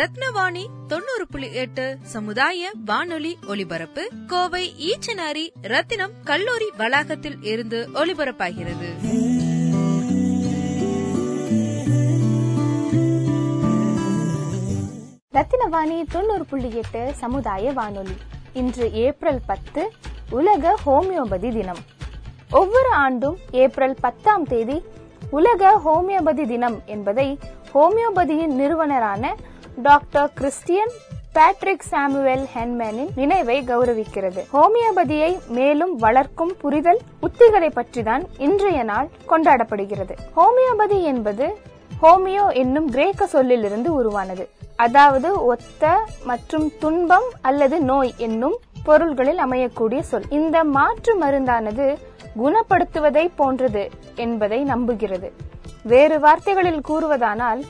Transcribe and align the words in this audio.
ரத்னவாணி 0.00 0.66
தொண்ணூறு 0.88 1.26
புள்ளி 1.30 1.52
எட்டு 1.52 1.98
சமுதாய 2.02 2.70
வானொலி 2.84 3.38
ஒலிபரப்பு 3.48 4.08
கோவை 4.26 4.72
ஈச்சனாரி 4.78 5.50
ரத்தினம் 5.62 6.10
கல்லூரி 6.24 6.70
வளாகத்தில் 6.76 7.42
இருந்து 7.42 7.88
ஒலிபரப்பாகிறது. 7.94 8.88
ரத்தினவாணி 15.34 16.04
தொண்ணூறு 16.10 16.44
புள்ளி 16.44 16.74
எட்டு 16.74 17.12
சமுதாய 17.16 17.72
வானொலி. 17.72 18.16
இன்று 18.52 18.92
ஏப்ரல் 18.92 19.40
பத்து 19.46 19.92
உலக 20.30 20.78
ஹோமியோபதி 20.86 21.52
தினம். 21.52 21.78
ஒவ்வொரு 22.50 22.90
ஆண்டும் 22.90 23.38
ஏப்ரல் 23.50 23.96
பத்தாம் 24.00 24.44
தேதி 24.44 24.82
உலக 25.30 25.80
ஹோமியோபதி 25.84 26.46
தினம் 26.46 26.82
என்பதை 26.86 27.38
ஹோமியோபதியின் 27.74 28.54
நிறுவனரான 28.54 29.36
டாக்டர் 29.82 30.32
கிறிஸ்டியன் 30.34 30.90
பேட்ரிக் 31.32 31.84
சாமுவேல் 31.88 32.46
ஹென்மேனின் 32.54 33.10
நினைவை 33.14 33.56
கௌரவிக்கிறது. 33.62 34.40
ஹோமியோபதியை 34.52 35.48
மேலும் 35.48 35.96
வளர்க்கும் 35.96 36.52
புரிதல் 36.58 37.00
உத்திகளை 37.22 37.70
பற்றிதான் 37.78 38.24
இன்றைய 38.38 38.82
நாள் 38.82 39.08
கொண்டாடப்படுகிறது. 39.28 40.14
ஹோமியோபதி 40.36 41.02
என்பது 41.02 41.56
ஹோமியோ 42.02 42.52
என்னும் 42.52 42.88
கிரேக்க 42.88 43.26
சொல்லிலிருந்து 43.26 43.92
உருவானது. 43.94 44.48
அதாவது 44.76 45.44
ஒத்த 45.44 46.04
மற்றும் 46.24 46.72
துன்பம் 46.78 47.28
அல்லது 47.40 47.80
நோய் 47.80 48.14
என்னும் 48.16 48.58
பொருள்களில் 48.84 49.38
அமையக்கூடிய 49.38 50.00
சொல். 50.00 50.30
இந்த 50.30 50.64
மாற்று 50.64 51.14
மருந்தானது 51.20 51.96
குணப்படுத்துவதை 52.42 53.28
போன்றது 53.34 53.90
என்பதை 54.14 54.64
நம்புகிறது. 54.64 55.30
வேறு 55.82 56.20
வார்த்தைகளில் 56.20 56.82
கூறுவதானால் 56.88 57.60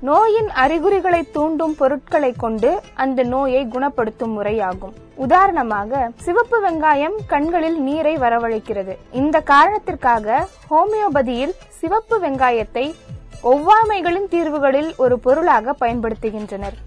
நோயின் 0.00 0.50
அறிகுறிகளை 0.50 1.28
தூண்டும் 1.32 1.74
பொருட்களை 1.76 2.32
கொண்டு 2.32 2.80
அந்த 2.94 3.22
நோயை 3.22 3.66
குணப்படுத்தும் 3.66 4.34
முறையாகும். 4.34 4.92
உதாரணமாக 5.14 6.10
சிவப்பு 6.16 6.58
வெங்காயம் 6.66 7.16
கண்களில் 7.26 7.80
நீரை 7.80 8.16
வரவழைக்கிறது. 8.16 8.96
இந்த 9.12 9.40
காரணத்திற்காக 9.40 10.46
ஹோமியோபதியில் 10.70 11.54
சிவப்பு 11.68 12.18
வெங்காயத்தை 12.18 12.94
ஒவ்வாமைகளின் 13.42 14.28
தீர்வுகளில் 14.28 14.96
ஒரு 14.96 15.18
பொருளாக 15.18 15.74
பயன்படுத்துகின்றனர். 15.80 16.78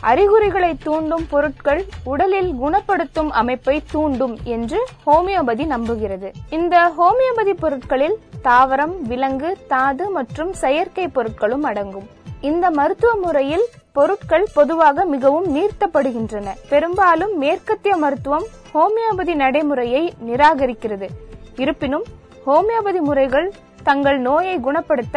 அறிகுறிகளை 0.00 0.76
தூண்டும் 0.82 1.26
பொருட்கள் 1.28 1.84
உடலில் 2.04 2.54
குணப்படுத்தும் 2.54 3.30
அமைப்பை 3.30 3.82
தூண்டும் 3.90 4.38
என்று 4.44 4.86
ஹோமியோபதி 5.06 5.66
நம்புகிறது. 5.74 6.30
இந்த 6.50 6.92
ஹோமியோபதி 6.98 7.52
பொருட்களில் 7.52 8.18
தாவரம் 8.44 8.98
விலங்கு 9.02 9.56
தாது 9.68 10.10
மற்றும் 10.10 10.52
செயற்கை 10.52 11.06
பொருட்களும் 11.06 11.62
அடங்கும். 11.62 12.08
இந்த 12.48 12.66
மருத்துவ 12.78 13.12
முறையில் 13.24 13.66
பொருட்கள் 13.96 14.46
பொதுவாக 14.56 15.04
மிகவும் 15.14 15.48
நீர்த்தப்படுகின்றன. 15.54 16.48
பெரும்பாலும் 16.72 17.34
மேற்கத்திய 17.42 17.94
மருத்துவம் 18.04 18.46
ஹோமியோபதி 18.74 19.34
நடைமுறையை 19.42 20.02
நிராகரிக்கிறது. 20.28 21.08
இருப்பினும் 21.62 22.06
ஹோமியோபதி 22.46 23.00
முறைகள் 23.08 23.48
தங்கள் 23.88 24.18
நோயை 24.28 24.56
குணப்படுத்த 24.66 25.16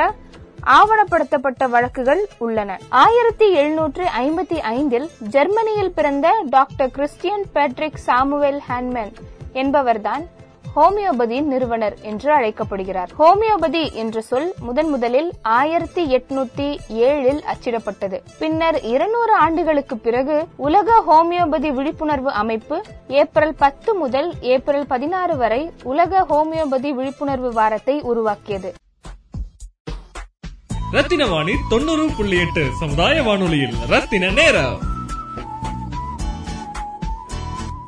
ஆவணப்படுத்தப்பட்ட 0.78 1.64
வழக்குகள் 1.74 2.22
உள்ளன. 2.46 2.72
ஆயிரத்தி 3.04 3.48
எழுநூற்று 3.60 4.06
ஐம்பத்தி 4.26 4.58
ஐந்தில் 4.78 5.08
ஜெர்மனியில் 5.36 5.96
பிறந்த 5.98 6.28
doctor 6.56 6.92
Christian 6.98 7.46
Patrick 7.54 8.04
Samuel 8.08 8.62
Hahnemann 8.70 9.14
என்பவர்தான் 9.62 10.26
ஹோமியோபதியின் 10.75 11.44
நிறுவனர் 11.44 11.97
என்று 12.02 12.31
அழைக்கப்படுகிறார். 12.31 13.09
ஹோமியோபதி 13.19 13.94
என்ற 13.94 14.22
சொல் 14.22 14.53
முதன் 14.59 14.90
முதலில் 14.90 15.31
ஆயிரத்தி 15.41 16.16
எட்நூத்தி 16.16 16.78
ஏழில் 16.90 17.41
அச்சிடப்பட்டது. 17.53 18.22
பின்னர் 18.40 18.81
இருநூறு 18.84 19.34
ஆண்டுகளுக்கு 19.34 19.97
பிறகு 19.97 20.47
உலக 20.56 21.03
ஹோமியோபதி 21.07 21.74
விழிப்புணர்வு 21.74 22.31
அமைப்பு 22.31 22.81
ஏப்ரல் 23.07 23.56
பத்து 23.56 23.96
முதல் 23.96 24.34
ஏப்ரல் 24.41 24.88
பதினாறு 24.88 25.38
வரை 25.38 25.72
உலக 25.84 26.25
ஹோமியோபதி 26.30 26.91
விழிப்புணர்வு 26.94 27.53
வாரத்தை 27.53 28.01
உருவாக்கியது. 28.01 28.74
ரத்தின 30.91 31.25
வாணி 31.25 31.51
தொண்ணூறு 31.69 32.09
புள்ளி 32.18 32.40
எட்டு 32.40 32.68
சமுதாய 32.80 33.24
வானொலியில் 33.24 33.75
ரத்தின 33.88 34.30
நேரம். 34.30 34.97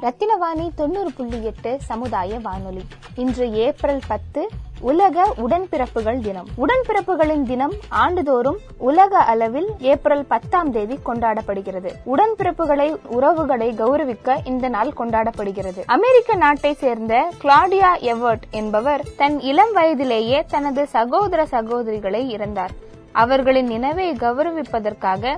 ரத்தினவாணி 0.01 0.69
தொண்ணூறு 0.75 1.11
புள்ளி 1.17 1.43
எட்டு 1.43 1.77
சமுதாய 1.81 2.39
வானொலி. 2.39 2.85
இன்று 3.15 3.53
ஏப்ரல் 3.53 3.99
பத்து 4.07 4.49
உலக 4.79 5.33
உடன்பிறப்புகள் 5.37 6.21
தினம். 6.21 6.47
உடன்பிறப்புகளின் 6.57 7.43
தினம் 7.43 7.73
ஆண்டுதோறும் 7.89 8.57
உலக 8.77 9.17
அளவில் 9.17 9.67
ஏப்ரல் 9.79 10.25
பத்தாம் 10.25 10.71
தேதி 10.71 10.99
கொண்டாடப்படுகிறது. 11.05 11.91
உடன்பிறப்புகளை 12.05 12.97
உறவுகளை 13.07 13.73
கௌரவிக்க 13.77 14.37
இந்த 14.43 14.69
நாள் 14.69 14.93
கொண்டாடப்படுகிறது. 14.97 15.83
அமெரிக்க 15.85 16.35
நாட்டை 16.35 16.73
சேர்ந்த 16.73 17.29
கிளாடியா 17.43 17.91
எவர்ட் 17.99 18.47
என்பவர் 18.51 19.03
தன் 19.17 19.39
இளம் 19.39 19.73
வயதிலேயே 19.73 20.45
தனது 20.49 20.87
சகோதர 20.87 21.47
சகோதரிகளை 21.51 22.29
இறந்தார். 22.29 22.73
அவர்களின் 23.11 23.67
நினைவை 23.67 24.11
கௌரவிப்பதற்காக 24.11 25.37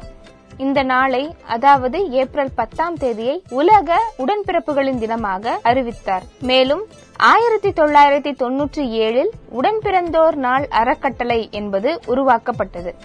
இந்த 0.58 0.84
நாளை 0.84 1.36
அதாவது 1.48 2.10
ஏப்ரல் 2.10 2.52
பத்தாம் 2.56 2.96
தேதியை 2.96 3.44
உலக 3.50 4.00
உடன்பிறப்புகளின் 4.18 5.00
தினமாக 5.00 5.56
அறிவித்தார். 5.64 6.24
மேலும் 6.42 6.88
ஆயிரத்தி 7.18 7.70
தொள்ளாயிரத்தி 7.70 8.34
தொன்னூற்றி 8.44 8.84
ஏழில் 9.06 9.30
உடன்பிறந்தோர் 9.62 10.36
நாள் 10.36 10.68
அறக்கட்டளை 10.70 11.48
என்பது 11.52 12.00
உருவாக்கப்பட்டது. 12.06 12.96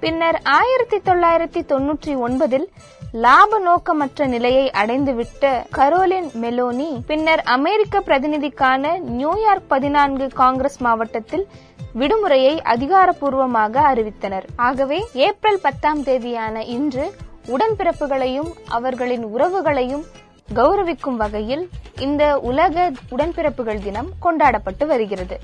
பின்னர் 0.00 0.40
ஆயிரத்தி 0.42 0.96
தொள்ளாயிரத்தி 0.96 1.62
தொன்னூற்றி 1.68 2.16
ஒன்பதில் 2.16 2.68
லாப 3.12 3.58
நோக்கமற்ற 3.58 4.26
நிலையை 4.26 4.70
அடைந்துவிட்ட 4.70 5.64
கரோலின் 5.70 6.30
மெலோனி 6.42 7.00
பின்னர் 7.06 7.40
அமெரிக்க 7.40 8.00
பிரதிநிதிக்கான 8.00 8.98
நியூயார்க் 8.98 9.68
பதினான்கு 9.68 10.28
காங்கிரஸ் 10.34 10.78
மாவட்டத்தில் 10.78 11.48
விடுமுறையை 11.98 12.60
அதிகாரப்பூர்வமாக 12.60 13.80
அறிவித்தனர். 13.94 14.42
ஆகவே 14.56 15.06
ஏப்ரல் 15.14 15.60
பத்தாம் 15.62 16.02
தேதியான 16.02 16.64
இன்று 16.64 17.14
உடன்பிறப்புகளையும் 17.46 18.52
அவர்களின் 18.68 19.26
உறவுகளையும் 19.26 20.04
கௌரவிக்கும் 20.54 21.16
வகையில் 21.16 21.70
இந்த 22.00 22.38
உலக 22.38 22.92
உடன்பிறப்புகள் 23.10 23.82
தினம் 23.82 24.08
கொண்டாடப்பட்டு 24.20 24.86
வருகிறது. 24.86 25.40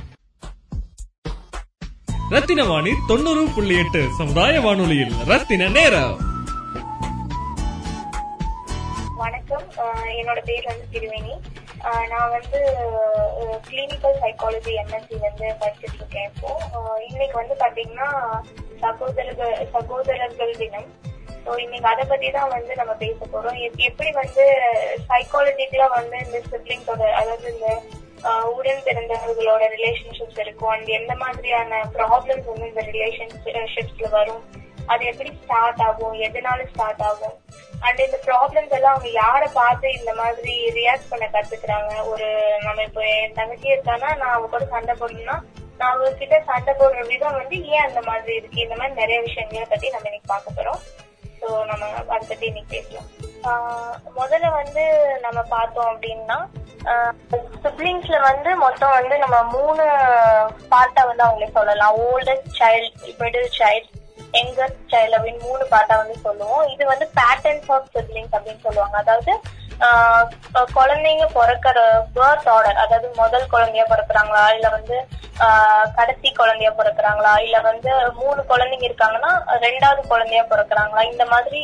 ரத்தின 2.28 2.65
வாணி 2.65 2.91
தொண்ணூறு 3.06 3.47
புள்ளி 3.54 3.78
எட்டு 3.78 4.09
சமுதாய 4.19 4.60
வானொலியில். 4.60 5.12
ரத்தின 5.26 5.69
நேரம். 5.69 6.16
வணக்கம். 9.16 9.62
என்னோட 10.22 10.41
பேர் 10.45 10.65
வந்து 10.65 10.86
திருவேணி. 10.92 11.53
நான் 12.09 12.31
வந்து 12.31 12.77
கிளினிக்கல் 13.71 14.16
சைக்காலஜி 14.22 14.77
எம்எஸ்சி 14.84 15.19
வந்து 15.21 15.54
படிச்சுட்டு 15.60 15.95
இருக்கேன் 15.95 16.31
இப்போ 16.34 16.57
இன்னைக்கு 17.10 17.36
வந்து 17.36 17.54
பாத்தீங்கன்னா 17.54 18.41
சகோதரர்கள் 18.81 19.69
சகோதரர்கள் 19.72 20.57
தினம். 20.57 20.92
ஸோ 21.47 21.59
இன்னைக்கு 21.59 21.89
அதை 21.89 22.04
பத்தி 22.04 22.31
தான் 22.31 22.48
வந்து 22.48 22.75
நம்ம 22.75 22.92
பேச 22.92 23.27
போறோம். 23.27 23.60
எப்- 23.60 23.77
எப்படி 23.77 24.10
வந்து 24.10 24.60
சைக்காலஜிக்கலா 25.09 25.89
வந்து 25.89 26.19
இந்த 26.19 26.42
சிப்ளிங்ஸோட 26.51 27.13
அதாவது 27.13 27.54
இந்த 27.54 27.83
உடன் 28.45 28.83
பிறந்தவர்களோட 28.84 29.66
ரிலேஷன்ஷிப்ஸ் 29.78 30.41
இருக்கும். 30.41 30.69
அண்ட் 30.69 30.86
எந்த 30.86 31.15
மாதிரியான 31.15 31.83
ப்ராப்ளம்ஸ் 31.95 32.45
வந்து 32.45 32.69
இந்த 32.69 32.83
ரிலேஷன்ஷிப்ஸ்ல 32.83 34.10
வரும். 34.10 34.45
அது 34.86 35.04
எப்படி 35.04 35.39
ஸ்டார்ட் 35.42 35.81
ஆகும்? 35.81 36.21
எதனால 36.21 36.66
ஸ்டார்ட் 36.72 37.03
ஆகும்? 37.03 37.41
அண்ட் 37.86 38.01
இந்த 38.07 38.19
ப்ராப்ளம்ஸ் 38.28 38.75
எல்லாம் 38.77 38.95
அவங்க 38.95 39.10
யாரை 39.22 39.48
பார்த்து 39.60 39.89
இந்த 39.98 40.13
மாதிரி 40.21 40.54
ரியாக்ட் 40.78 41.10
பண்ண 41.10 41.27
கத்துக்கிறாங்க? 41.34 41.92
ஒரு 42.10 42.28
நம்ம 42.66 42.83
இப்போ 42.89 43.03
என் 43.15 43.36
தங்கச்சி 43.39 43.69
இருக்கானா 43.75 44.09
நான் 44.21 44.34
அவங்க 44.34 44.51
கூட 44.54 44.65
சண்டை 44.75 44.95
போடணும்னா 45.01 45.36
நான் 45.78 45.91
அவங்க 45.92 46.10
கிட்ட 46.21 46.36
சண்டை 46.51 46.72
போடுற 46.81 47.01
விதம் 47.13 47.39
வந்து 47.41 47.57
ஏன் 47.75 47.86
அந்த 47.89 48.01
மாதிரி 48.10 48.34
இருக்கு? 48.41 48.59
இந்த 48.66 48.77
மாதிரி 48.81 49.01
நிறைய 49.03 49.19
விஷயங்களை 49.28 49.66
பத்தி 49.72 49.95
நம்ம 49.95 50.09
இன்னைக்கு 50.10 50.33
பார்க்க 50.34 50.59
போறோம். 50.59 50.83
ஸோ 51.41 51.48
நம்ம 51.71 51.84
அதை 52.15 52.25
பத்தி 52.28 52.47
இன்னைக்கு 52.51 52.75
பேசலாம் 52.75 53.10
முதல்ல 54.19 54.51
வந்து 54.60 54.84
நம்ம 55.25 55.39
பார்த்தோம் 55.57 55.91
அப்படின்னா 55.92 56.39
சிப்ளிங்ஸ்ல 57.65 58.16
வந்து 58.31 58.51
மொத்தம் 58.63 58.97
வந்து 58.98 59.16
நம்ம 59.25 59.36
மூணு 59.57 59.84
பார்ட்டா 60.72 61.03
வந்து 61.10 61.25
அவங்களே 61.27 61.51
சொல்லலாம். 61.59 61.98
Oldest 62.07 62.51
child 62.60 62.97
middle 63.21 63.51
child 63.59 63.89
youngest 64.34 64.92
child 64.92 65.16
அப்படின்னு 65.16 65.41
மூணு 65.41 65.66
பாட்டா 65.66 65.97
வந்து 65.97 66.16
சொல்லுவோம். 66.22 66.69
இது 66.69 66.86
வந்து 66.86 67.10
பேட்டர்ன்ஸ் 67.21 67.72
ஆஃப் 67.72 67.91
சிப்ளிங்ஸ் 67.95 68.34
அப்படின்னு 68.36 68.60
சொல்லுவாங்க. 68.60 68.97
அதாவது 68.97 69.41
ஆஹ் 69.81 70.27
குழந்தைங்க 70.75 71.25
பிறக்கிற 71.34 71.78
பேர்த் 72.15 72.48
ஆர்டர் 72.48 72.77
அதாவது 72.77 73.10
முதல் 73.16 73.47
குழந்தையா 73.47 73.84
பிறக்குறாங்களா? 73.84 74.54
இல்ல 74.54 74.69
வந்து 74.69 75.07
ஆஹ் 75.39 75.95
கடைசி 75.95 76.33
குழந்தையா 76.33 76.72
பிறக்குறாங்களா? 76.72 77.39
இல்ல 77.39 77.60
வந்து 77.60 78.13
மூணு 78.15 78.45
குழந்தைங்க 78.48 78.86
இருக்காங்கன்னா 78.91 79.31
ரெண்டாவது 79.60 80.07
குழந்தையா 80.09 80.42
பிறக்குறாங்களா? 80.42 81.10
இந்த 81.10 81.25
மாதிரி 81.25 81.60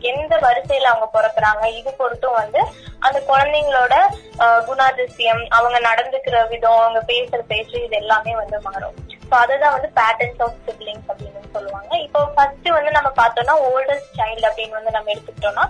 எந்த 0.00 0.36
வரிசையில 0.36 0.90
அவங்க 0.92 1.08
பிறக்குறாங்க? 1.20 1.64
இது 1.66 1.92
பொறுத்தும் 1.92 2.32
வந்து 2.32 2.62
அந்த 2.98 3.22
குழந்தைங்களோட 3.28 3.94
ஆஹ் 4.38 4.62
குணாதிசயம் 4.64 5.46
அவங்க 5.48 5.80
நடந்துக்கிற 5.80 6.48
விதம் 6.48 6.78
அவங்க 6.78 7.02
பேசுற 7.06 7.38
பேச்சு 7.38 7.84
இது 7.84 7.96
எல்லாமே 7.96 8.34
வந்து 8.34 8.60
மாறும். 8.60 9.09
ஸோ 9.30 9.36
அதுதான் 9.42 9.74
வந்து 9.76 9.90
பேட்டர்ன்ஸ் 9.98 10.42
ஆஃப் 10.46 10.60
சிப்ளிங்ஸ் 10.66 11.08
அப்படின்னு 11.12 11.54
சொல்லுவாங்க. 11.56 11.92
இப்போ 12.06 12.20
ஃபர்ஸ்ட் 12.34 12.68
வந்து 12.76 12.92
நம்ம 12.98 13.10
பார்த்தோம்னா 13.20 13.56
ஓல்டஸ்ட் 13.68 14.16
சைல்டு 14.20 14.48
அப்படின்னு 14.50 14.78
வந்து 14.78 14.94
நம்ம 14.96 15.12
எடுத்துக்கிட்டோம்னா 15.14 15.66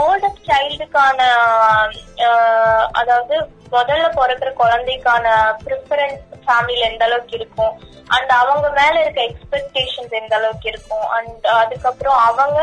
ஓல்டஸ்ட் 0.00 0.44
சைல்டுக்கான 0.50 1.20
அதாவது 3.00 3.34
முதல்ல 3.74 4.06
பிறக்கிற 4.18 4.50
குழந்தைக்கான 4.60 5.26
ப்ரிஃபரன்ஸ் 5.64 6.22
ஃபேமிலியில 6.44 6.86
எந்த 6.90 7.04
அளவுக்கு 7.08 7.34
இருக்கும்? 7.40 7.74
அண்ட் 8.14 8.32
அவங்க 8.42 8.66
மேல 8.78 8.94
இருக்க 9.02 9.20
எக்ஸ்பெக்டேஷன்ஸ் 9.30 10.14
எந்த 10.20 10.34
அளவுக்கு 10.38 10.68
இருக்கும்? 10.72 11.06
அண்ட் 11.16 11.46
அதுக்கப்புறம் 11.62 12.18
அவங்க 12.28 12.60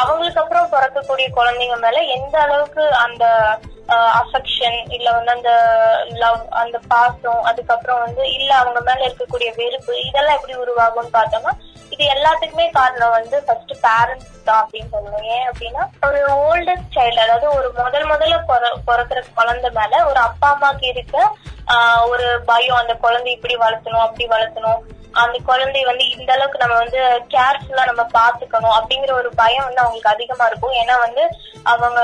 அவங்களுக்கு 0.00 0.40
அப்புறம் 0.42 0.70
பிறக்கக்கூடிய 0.74 1.26
குழந்தைங்க 1.38 1.76
மேல 1.84 2.02
எந்த 2.16 2.34
அளவுக்கு 2.44 2.84
அந்த 3.04 3.24
அஃபெக்ஷன் 3.88 4.78
இல்ல 4.88 5.12
வந்து 5.12 5.32
அந்த 5.32 5.52
லவ் 6.12 6.40
அந்த 6.50 6.78
பாசம் 6.88 7.42
அதுக்கப்புறம் 7.42 8.00
வந்து 8.00 8.32
இல்ல 8.32 8.54
அவங்க 8.54 8.80
மேல 8.80 9.06
இருக்கக்கூடிய 9.08 9.50
வெறுப்பு 9.56 9.94
இதெல்லாம் 10.08 10.36
எப்படி 10.36 10.54
உருவாகும்னு 10.54 11.16
பார்த்தோம்னா 11.18 11.52
இது 11.90 12.04
எல்லாத்துக்குமே 12.04 12.70
காரணம் 12.70 13.10
வந்து 13.10 13.42
ஃபர்ஸ்ட் 13.46 13.74
பேரண்ட்ஸ் 13.86 14.30
தான் 14.44 14.60
அப்படின்னு 14.62 14.92
சொல்லணும். 14.92 15.26
ஏன் 15.34 15.48
அப்படின்னா 15.50 15.82
ஒரு 16.08 16.20
ஓல்டஸ்ட் 16.46 16.94
சைல்டு 16.96 17.20
அதாவது 17.20 17.48
ஒரு 17.58 17.72
முதல் 17.82 18.10
முதல்ல 18.12 18.38
பிறக்கிற 18.88 19.24
குழந்தை 19.34 19.70
மேல 19.70 20.04
ஒரு 20.04 20.18
அப்பா 20.18 20.50
அம்மாக்கு 20.54 20.86
இருக்க 20.86 21.16
ஆஹ் 21.66 22.02
ஒரு 22.08 22.40
பயம் 22.44 22.80
அந்த 22.80 22.94
குழந்தை 22.94 23.32
இப்படி 23.32 23.56
வளர்த்தணும் 23.56 24.06
அப்படி 24.06 24.26
வளர்த்தணும். 24.26 24.80
அந்த 25.12 25.38
குழந்தை 25.38 25.84
வந்து 25.84 26.04
இந்த 26.16 26.32
அளவுக்கு 26.32 26.58
நம்ம 26.58 26.74
வந்து 26.74 27.00
கேர்ஃபுல்லா 27.34 27.84
நம்ம 27.84 28.02
பாத்துக்கணும் 28.18 28.76
அப்படிங்கிற 28.76 29.12
ஒரு 29.12 29.34
பயம் 29.34 29.64
வந்து 29.64 29.82
அவங்களுக்கு 29.82 30.12
அதிகமா 30.14 30.46
இருக்கும். 30.46 30.72
ஏன்னா 30.72 30.94
வந்து 31.00 31.22
அவங்க 31.62 32.00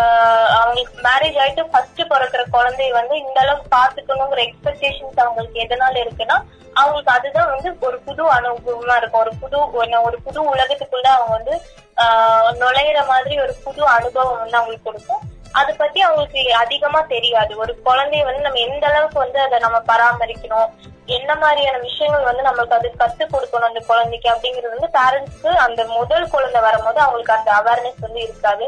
அவங்களுக்கு 0.58 0.94
மேரேஜ் 1.08 1.38
ஆயிட்டு 1.44 1.64
ஃபர்ஸ்ட் 1.70 2.00
பிறக்கிற 2.02 2.42
குழந்தைய 2.52 2.90
வந்து 2.90 3.14
இந்த 3.18 3.40
அளவுக்கு 3.40 3.76
பாத்துக்கணுங்கிற 3.76 4.40
எக்ஸ்பெக்டேஷன்ஸ் 4.48 5.20
அவங்களுக்கு 5.24 5.60
எதனால 5.60 6.02
இருக்குன்னா 6.04 6.36
அவங்களுக்கு 6.74 7.12
அதுதான் 7.12 7.50
வந்து 7.54 7.76
ஒரு 7.80 7.98
புது 7.98 8.22
அனுபவமா 8.32 8.96
இருக்கும். 8.96 9.20
ஒரு 9.20 9.32
புது 9.40 9.56
ஒரு 10.02 10.18
புது 10.22 10.54
உலகத்துக்குள்ள 10.54 11.08
அவங்க 11.16 11.32
வந்து 11.38 11.54
ஆஹ் 11.96 12.50
நுழையிற 12.60 13.06
மாதிரி 13.06 13.40
ஒரு 13.40 13.54
புது 13.64 13.86
அனுபவம் 13.86 14.38
வந்து 14.38 14.56
அவங்களுக்கு 14.56 14.90
கொடுக்கும். 14.90 15.24
அதை 15.52 15.74
பத்தி 15.74 16.00
அவங்களுக்கு 16.00 16.54
அதிகமா 16.54 17.00
தெரியாது. 17.00 17.56
ஒரு 17.56 17.72
குழந்தைய 17.84 18.24
வந்து 18.24 18.40
நம்ம 18.40 18.58
எந்த 18.58 18.86
அளவுக்கு 18.86 19.18
வந்து 19.18 19.38
அதை 19.40 19.58
நம்ம 19.58 19.78
பராமரிக்கணும் 19.88 20.70
என்ன 21.06 21.34
மாதிரியான 21.34 21.78
விஷயங்கள் 21.78 22.28
வந்து 22.30 22.42
நம்மளுக்கு 22.42 22.78
அது 22.78 22.88
கத்து 22.98 23.24
கொடுக்கணும் 23.26 23.70
அந்த 23.70 23.80
குழந்தைக்கு 23.86 24.28
அப்படிங்கிறது 24.30 24.74
வந்து 24.74 24.90
பேரண்ட்ஸ்க்கு 24.98 25.52
அந்த 25.66 25.84
முதல் 25.84 26.30
குழந்தை 26.30 26.60
வரும்போது 26.60 27.00
அவங்களுக்கு 27.00 27.32
அந்த 27.32 27.50
அவேர்னஸ் 27.52 28.00
வந்து 28.00 28.20
இருக்காது. 28.22 28.66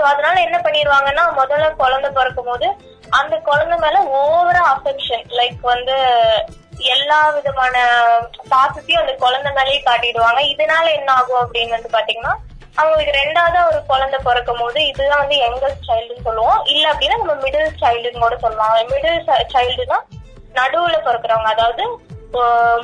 சோ 0.00 0.04
அதனால 0.10 0.36
என்ன 0.46 0.58
பண்ணிடுவாங்கன்னா 0.64 1.24
முதல்ல 1.38 1.66
குழந்தை 1.80 2.10
பிறக்கும் 2.18 2.48
போது 2.50 2.68
அந்த 3.18 3.34
குழந்தை 3.48 3.76
மேல 3.82 3.98
ஓவரா 4.18 4.62
அஃபெக்ஷன் 4.74 5.24
லைக் 5.38 5.62
வந்து 5.72 5.96
எல்லா 6.92 7.18
விதமான 7.36 7.74
பாசத்தையும் 8.52 9.00
அந்த 9.00 9.14
குழந்தை 9.24 9.50
மேலேயே 9.58 9.80
காட்டிடுவாங்க. 9.88 10.40
இதனால 10.52 10.86
என்ன 10.98 11.10
ஆகும் 11.18 11.40
அப்படின்னு 11.42 11.76
வந்து 11.76 11.90
பாத்தீங்கன்னா 11.96 12.32
அவங்களுக்கு 12.80 13.12
ரெண்டாவதா 13.18 13.62
ஒரு 13.70 13.80
குழந்தை 13.90 14.18
பிறக்கும் 14.28 14.60
போது 14.62 14.78
இதுதான் 14.90 15.22
வந்து 15.22 15.36
யங்கஸ்ட் 15.42 15.88
சைல்டுன்னு 15.88 16.26
சொல்லுவோம். 16.28 16.60
இல்ல 16.72 16.84
அப்படின்னா 16.92 17.20
நம்ம 17.22 17.36
மிடில் 17.44 17.76
சைல்டுன்னு 17.82 18.24
கூட 18.24 18.38
சொல்லலாம். 18.44 18.74
மிடில் 18.92 19.28
சைல்டு 19.54 19.86
தான் 19.92 20.06
நடுவுல 20.60 20.96
பிறக்கிறவங்க. 21.08 21.52
அதாவது 21.56 21.84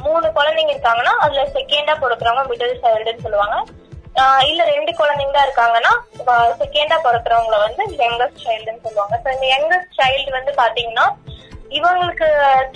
மூணு 0.07 0.27
குழந்தைங்க 0.39 0.73
இருக்காங்கன்னா 0.75 1.17
அதுல 1.25 1.43
செகண்டா 1.57 1.97
பிறக்கிறவங்க 2.05 2.45
மிடில் 2.53 2.81
சைல்டுன்னு 2.85 3.27
சொல்லுவாங்க. 3.27 3.57
இல்ல 4.49 4.61
ரெண்டு 4.73 4.93
குழந்தைங்க 4.99 5.35
தான் 5.37 5.47
இருக்காங்கன்னா 5.49 5.93
செகண்டா 6.61 6.97
பிறக்கிறவங்கள 7.07 7.57
வந்து 7.65 7.83
யங்கஸ்ட் 8.05 8.45
சைல்டுன்னு 8.45 8.85
சொல்லுவாங்க. 8.87 9.17
ஸோ 9.25 9.29
இந்த 9.35 9.47
யங்கஸ்ட் 9.55 9.99
சைல்டு 10.01 10.31
வந்து 10.39 10.53
பாத்தீங்கன்னா 10.61 11.07
இவங்களுக்கு 11.77 12.27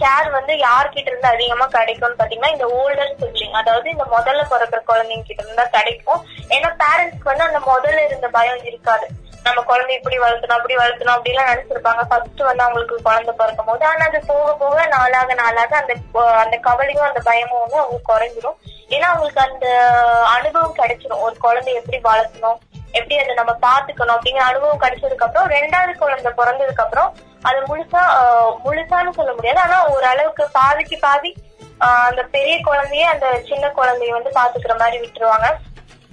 கேர் 0.02 0.28
வந்து 0.36 0.52
யார்கிட்ட 0.66 1.10
இருந்து 1.10 1.28
அதிகமா 1.32 1.66
கிடைக்கும்னு 1.74 2.18
பாத்தீங்கன்னா 2.20 2.52
இந்த 2.54 2.66
ஓல்டர் 2.78 3.16
சிப்ளிங் 3.20 3.56
அதாவது 3.60 3.88
இந்த 3.94 4.06
முதல்ல 4.14 4.44
பிறக்கிற 4.52 4.80
குழந்தைங்க 4.90 5.26
கிட்ட 5.28 5.42
இருந்து 5.42 5.60
தான் 5.60 5.74
கிடைக்கும். 5.76 6.20
ஏன்னா 6.54 6.70
பேரண்ட்ஸ்க்கு 6.82 7.30
வந்து 7.32 7.46
அந்த 7.48 7.60
முதல்ல 7.70 8.04
இருந்த 8.08 8.28
பயம் 8.38 8.64
இருக்காது. 8.70 9.06
நம்ம 9.46 9.60
குழந்தை 9.70 9.92
இப்படி 9.98 10.16
வளர்த்தணும் 10.24 10.58
அப்படி 10.58 10.74
வளர்த்தணும் 10.80 11.14
அப்படிலாம் 11.16 11.50
நினைச்சிருப்பாங்க. 11.50 12.02
ஃபர்ஸ்ட் 12.10 12.42
வந்து 12.48 12.64
அவங்களுக்கு 12.64 12.96
குழந்தை 13.08 13.32
பிறக்கும் 13.40 13.70
போது 13.70 13.84
ஆனா 13.90 14.08
அது 14.10 14.20
போக 14.32 14.50
போக 14.62 14.82
நாளாக 14.96 15.34
நாளாக 15.42 15.72
அந்த 15.82 15.94
அந்த 16.42 16.58
கவலையும் 16.68 17.08
அந்த 17.10 17.22
பயமும் 17.30 17.64
வந்து 17.64 17.80
அவங்களுக்கு 17.82 18.10
குறைஞ்சிரும். 18.12 18.58
ஏன்னா 18.94 19.06
அவங்களுக்கு 19.12 19.42
அந்த 19.48 19.66
அனுபவம் 20.36 20.78
கிடைச்சிரும். 20.80 21.24
ஒரு 21.26 21.34
குழந்தை 21.44 21.72
எப்படி 21.80 21.98
வளர்த்தணும் 22.10 22.58
எப்படி 22.98 23.16
அதை 23.22 23.34
நம்ம 23.40 23.52
பாத்துக்கணும் 23.66 24.14
அப்படிங்கிற 24.16 24.44
அனுபவம் 24.50 24.82
கிடைச்சதுக்கு 24.84 25.26
அப்புறம் 25.26 25.52
ரெண்டாவது 25.56 25.92
குழந்தை 26.02 26.30
பிறந்ததுக்கு 26.40 26.84
அப்புறம் 26.84 27.10
அது 27.48 27.58
முழுசா 27.68 28.02
முழுசான்னு 28.64 29.16
சொல்ல 29.18 29.32
முடியாது. 29.36 29.60
ஆனா 29.64 29.76
ஓரளவுக்கு 29.92 30.44
பாதிக்கு 30.58 30.96
பாதி 31.06 31.30
அந்த 32.08 32.22
பெரிய 32.34 32.56
குழந்தைய 32.68 33.04
அந்த 33.12 33.26
சின்ன 33.50 33.68
குழந்தைய 33.78 34.10
வந்து 34.16 34.30
பாத்துக்கிற 34.38 34.74
மாதிரி 34.80 34.98
விட்டுருவாங்க. 35.02 35.48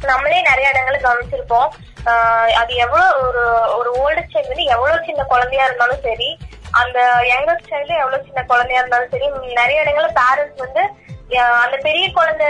நம்மளே 0.10 0.40
நிறைய 0.50 0.72
இடங்களை 0.72 1.00
கவனிச்சிருப்போம். 1.06 1.70
அது 2.60 2.72
எவ்வளவு 2.84 3.08
ஒரு 3.26 3.44
ஒரு 3.78 3.90
ஓல்டு 4.04 4.22
சைல்டு 4.34 4.52
வந்து 4.52 4.72
எவ்வளவு 4.76 5.06
சின்ன 5.08 5.22
குழந்தையா 5.32 5.64
இருந்தாலும் 5.68 6.06
சரி 6.06 6.30
அந்த 6.82 7.00
யங்கர் 7.32 7.68
சைல்டு 7.72 7.94
எவ்வளவு 8.04 8.26
சின்ன 8.28 8.42
குழந்தையா 8.52 8.82
இருந்தாலும் 8.82 9.14
சரி 9.16 9.28
நிறைய 9.60 9.84
இடங்கள்ல 9.84 10.12
பேரண்ட்ஸ் 10.22 10.64
வந்து 10.66 10.84
அந்த 11.64 11.78
பெரிய 11.86 12.06
குழந்தை 12.18 12.46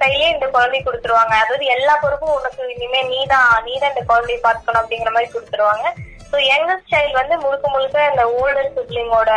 கையிலே 0.00 0.26
இந்த 0.32 0.46
குழந்தை 0.54 0.80
கொடுத்துருவாங்க. 0.82 1.34
அதாவது 1.42 1.64
எல்லா 1.74 1.94
பொறுப்பும் 2.02 2.36
உனக்கு 2.38 2.62
இனிமே 2.74 3.00
நீதான் 3.12 3.52
நீதான் 3.68 3.92
இந்த 3.94 4.04
குழந்தைய 4.10 4.38
பாத்துக்கணும் 4.46 4.82
அப்படிங்கிற 4.82 5.12
மாதிரி 5.14 5.32
கொடுத்துருவாங்க. 5.34 5.86
ஸோ 6.30 6.36
யங்கஸ்ட் 6.52 6.92
சைல்டு 6.94 7.20
வந்து 7.20 7.36
முழுக்க 7.44 7.66
முழுக்க 7.74 8.10
இந்த 8.10 8.24
ஓல்டர் 8.40 8.74
சிப்ளிங்கோட 8.76 9.32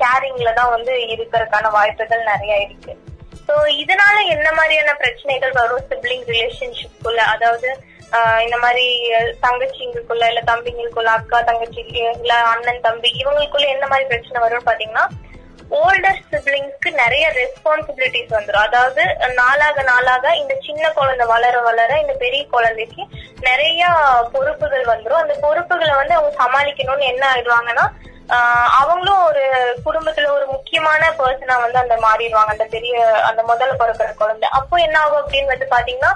கேரிங்ல 0.00 0.50
தான் 0.58 0.74
வந்து 0.76 0.92
இருக்கிறதுக்கான 1.12 1.70
வாய்ப்புகள் 1.76 2.28
நிறைய 2.32 2.56
இருக்கு. 2.64 2.92
ஸோ 3.46 3.54
இதனால 3.82 4.16
என்ன 4.34 4.48
மாதிரியான 4.58 4.92
பிரச்சனைகள் 5.02 5.54
வரும் 5.60 5.86
சிப்ளிங் 5.92 6.26
ரிலேஷன்ஷிப்குள்ள 6.32 7.20
அதாவது 7.34 7.70
ஆஹ் 8.18 8.40
இந்த 8.44 8.56
மாதிரி 8.62 8.86
தங்கச்சிங்களுக்குள்ள 9.46 10.24
இல்ல 10.30 10.40
தம்பிங்களுக்குள்ள 10.50 11.10
அக்கா 11.18 11.38
தங்கச்சி 11.50 11.80
இல்ல 12.20 12.32
அண்ணன் 12.52 12.84
தம்பி 12.86 13.08
இவங்களுக்குள்ள 13.20 13.66
என்ன 13.74 13.86
மாதிரி 13.86 14.06
பிரச்சனை 14.12 14.38
வரும்னு 14.44 14.68
பாத்தீங்கன்னா 14.68 15.04
ஓல்டர் 15.68 16.22
சிப்ளிங்ஸ்க்கு 16.30 16.90
நிறைய 16.92 17.24
ரெஸ்பான்சிபிலிட்டிஸ் 17.30 18.34
வந்துடும் 18.36 18.66
அதாவது 18.66 19.02
நாளாக 19.34 19.82
நாளாக 19.82 20.34
இந்த 20.36 20.54
சின்ன 20.60 20.90
குழந்தை 20.90 21.26
வளர 21.26 21.60
வளர 21.60 22.00
இந்த 22.00 22.14
பெரிய 22.14 22.46
குழந்தைக்கு 22.46 23.02
நிறைய 23.40 23.82
பொறுப்புகள் 24.32 24.84
வந்துடும் 24.84 25.22
அந்த 25.22 25.34
பொறுப்புகளை 25.40 25.94
வந்து 25.94 26.14
அவங்க 26.14 26.32
சமாளிக்கணும்னு 26.42 27.10
என்ன 27.12 27.24
ஆயிடுவாங்கன்னா 27.34 27.86
ஆஹ் 28.28 28.68
அவங்களும் 28.80 29.24
ஒரு 29.24 29.44
குடும்பத்துல 29.84 30.28
ஒரு 30.30 30.46
முக்கியமான 30.46 31.12
பர்சனா 31.18 31.60
வந்து 31.60 31.78
அந்த 31.78 31.94
மாறிடுவாங்க. 31.96 32.46
அந்த 32.46 32.64
பெரிய 32.64 32.94
அந்த 33.22 33.42
முதல்ல 33.42 33.74
பிறக்கிற 33.74 34.14
குழந்தை. 34.14 34.48
அப்போ 34.52 34.76
என்ன 34.76 35.00
ஆகும் 35.00 35.22
அப்படின்னு 35.22 35.46
வந்து 35.46 35.66
பாத்தீங்கன்னா 35.70 36.12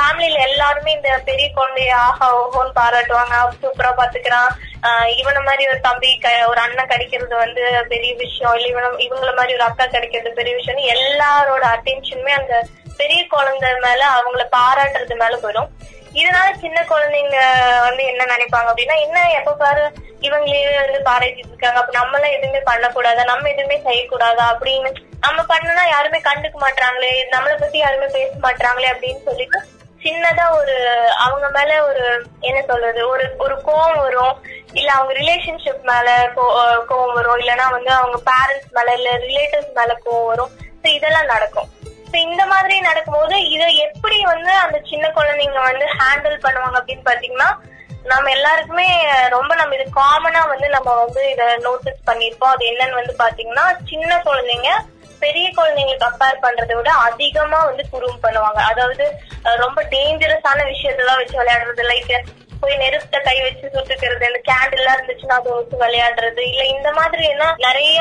ஃபேமிலியில 0.00 0.38
எல்லாருமே 0.48 0.92
இந்த 0.92 1.20
பெரிய 1.24 1.50
குழந்தைய 1.56 1.90
ஆஹா 1.90 2.28
ஓஹோன்னு 2.40 2.78
பாராட்டுவாங்க. 2.78 3.34
சூப்பரா 3.62 3.92
பாத்துக்கிறான். 3.96 4.50
இவன 4.82 5.18
இவனை 5.18 5.42
மாதிரி 5.42 5.68
ஒரு 5.68 5.80
தம்பி 5.80 6.18
க- 6.18 6.46
ஒரு 6.46 6.60
அண்ணன் 6.60 6.86
கிடைக்கிறது 6.86 7.36
வந்து 7.36 7.84
பெரிய 7.88 8.14
விஷயம். 8.14 8.54
இல்ல 8.54 8.66
இவன 8.68 8.92
இவங்கள 8.92 9.36
மாதிரி 9.36 9.54
ஒரு 9.54 9.62
அக்கா 9.62 9.86
கிடைக்கிறது 9.86 10.32
பெரிய 10.32 10.56
விஷயம் 10.56 10.96
எல்லாரோட 10.96 11.64
அட்டென்ஷனுமே 11.74 12.28
அந்த 12.28 12.66
பெரிய 12.96 13.26
குழந்தை 13.26 13.74
மேல 13.74 14.08
அவங்கள 14.08 14.44
பாராட்டுறது 14.56 15.16
மேல 15.16 15.36
போயிடும். 15.36 15.68
இதனால 16.14 16.54
சின்ன 16.60 16.86
குழந்தைங்க 16.88 17.36
வந்து 17.80 18.04
என்ன 18.04 18.24
நினைப்பாங்க 18.24 18.68
அப்படின்னா 18.70 19.00
என்ன 19.00 19.30
எப்ப 19.30 19.52
பாரு 19.52 19.92
இவங்களே 20.20 20.74
வந்து 20.74 21.10
பாராட்டிட்டு 21.10 21.50
இருக்காங்க. 21.50 21.78
அப்ப 21.78 21.92
நம்ம 21.92 22.18
எல்லாம் 22.18 22.32
எதுவுமே 22.32 22.58
பண்ணக்கூடாதா? 22.58 23.24
நம்ம 23.24 23.48
எதுவுமே 23.48 23.76
செய்யக்கூடாதா? 23.76 24.44
அப்படின்னு 24.52 24.90
நம்ம 25.20 25.42
பண்ணனா 25.42 25.88
யாருமே 25.88 26.18
கண்டுக்க 26.18 26.56
மாட்டாங்களே 26.60 27.24
நம்மளை 27.30 27.56
பத்தி 27.60 27.78
யாருமே 27.78 28.06
பேச 28.06 28.30
மாட்டாங்களே 28.42 28.88
அப்படின்னு 28.92 29.22
சொல்லிட்டு 29.22 29.78
சின்னதா 30.00 30.50
ஒரு 30.52 30.74
அவங்க 31.16 31.48
மேல 31.48 31.84
ஒரு 31.84 32.04
என்ன 32.40 32.62
சொல்றது 32.62 33.08
ஒரு 33.08 33.34
ஒரு 33.38 33.56
கோவம் 33.66 33.98
வரும். 33.98 34.34
இல்ல 34.72 34.92
அவங்க 34.92 35.12
ரிலேஷன்ஷிப் 35.12 35.82
மேல 35.82 36.08
கோ- 36.36 36.54
கோவம் 36.88 37.12
வரும். 37.12 37.36
இல்லைன்னா 37.36 37.70
வந்து 37.70 37.90
அவங்க 37.90 38.18
பேரண்ட்ஸ் 38.30 38.72
மேல 38.72 38.94
இல்ல 38.94 39.16
ரிலேட்டிவ்ஸ் 39.18 39.76
மேல 39.76 39.96
கோவம் 40.04 40.26
வரும். 40.26 40.52
ஸோ 40.82 40.86
இதெல்லாம் 40.88 41.26
நடக்கும். 41.26 41.68
ஸோ 42.10 42.16
இந்த 42.18 42.46
மாதிரி 42.46 42.80
நடக்கும்போது 42.80 43.48
இதை 43.50 43.76
எப்படி 43.78 44.24
வந்து 44.24 44.52
அந்த 44.56 44.80
சின்ன 44.90 45.08
குழந்தைங்க 45.08 45.60
வந்து 45.62 45.86
ஹேண்டில் 45.98 46.42
பண்ணுவாங்க 46.42 46.78
அப்படின்னு 46.78 47.04
பாத்தீங்கன்னா 47.04 47.50
நம்ம 48.04 48.30
எல்லாருக்குமே 48.30 48.86
ரொம்ப 49.28 49.54
நம்ம 49.54 49.74
இது 49.74 49.86
காமனா 49.96 50.48
வந்து 50.48 50.68
நம்ம 50.68 50.94
வந்து 50.94 51.30
இத 51.30 51.56
நோட்டீஸ் 51.58 52.06
பண்ணிருப்போம் 52.06 52.52
அது 52.52 52.64
என்னன்னு 52.66 52.94
வந்து 52.94 53.14
பாத்தீங்கன்னா 53.18 53.64
சின்ன 53.88 54.20
குழந்தைங்க 54.24 54.70
பெரிய 55.20 55.46
குழந்தைங்களுக்கு 55.56 56.06
கம்பேர் 56.06 56.44
பண்றதை 56.44 56.74
விட 56.76 56.90
அதிகமா 57.08 57.60
வந்து 57.64 57.84
குறும் 57.90 58.22
பண்ணுவாங்க. 58.22 58.60
அதாவது 58.70 59.04
ரொம்ப 59.64 59.80
டேஞ்சரஸான 59.94 60.64
விஷயத்தெல்லாம் 60.72 61.20
வச்சு 61.20 61.40
விளையாடுறது 61.40 61.84
லைக் 61.90 62.14
போய் 62.62 62.80
நெருப்புல 62.80 63.18
கை 63.22 63.36
வச்சு 63.40 63.66
சுட்டுக்கிறது 63.74 64.26
இந்த 64.26 64.40
கேண்டில் 64.48 64.80
எல்லாம் 64.80 64.96
இருந்துச்சுன்னா 64.96 65.36
அதை 65.36 65.52
வச்சு 65.52 65.76
விளையாடுறது 65.82 66.42
இல்ல 66.48 66.64
இந்த 66.72 66.88
மாதிரி 66.98 67.22
என்ன 67.24 67.44
நிறைய 67.58 68.00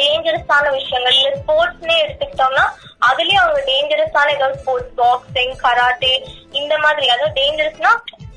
டேஞ்சரஸான 0.00 0.72
விஷயங்கள் 0.72 1.16
இல்ல 1.18 1.30
ஸ்போர்ட்ஸ்னே 1.36 1.96
எடுத்துக்கிட்டோம்னா 2.04 2.64
அதுலயும் 3.08 3.42
அவங்க 3.44 3.62
டேஞ்சரஸான 3.70 4.34
ஏதாவது 4.34 4.60
ஸ்போர்ட்ஸ் 4.62 4.94
பாக்ஸிங் 5.00 5.56
கராட்டே 5.64 6.12
இந்த 6.60 6.74
மாதிரி 6.78 7.06
அதாவது 7.08 7.36
டேஞ்சரஸ்னா 7.40 7.92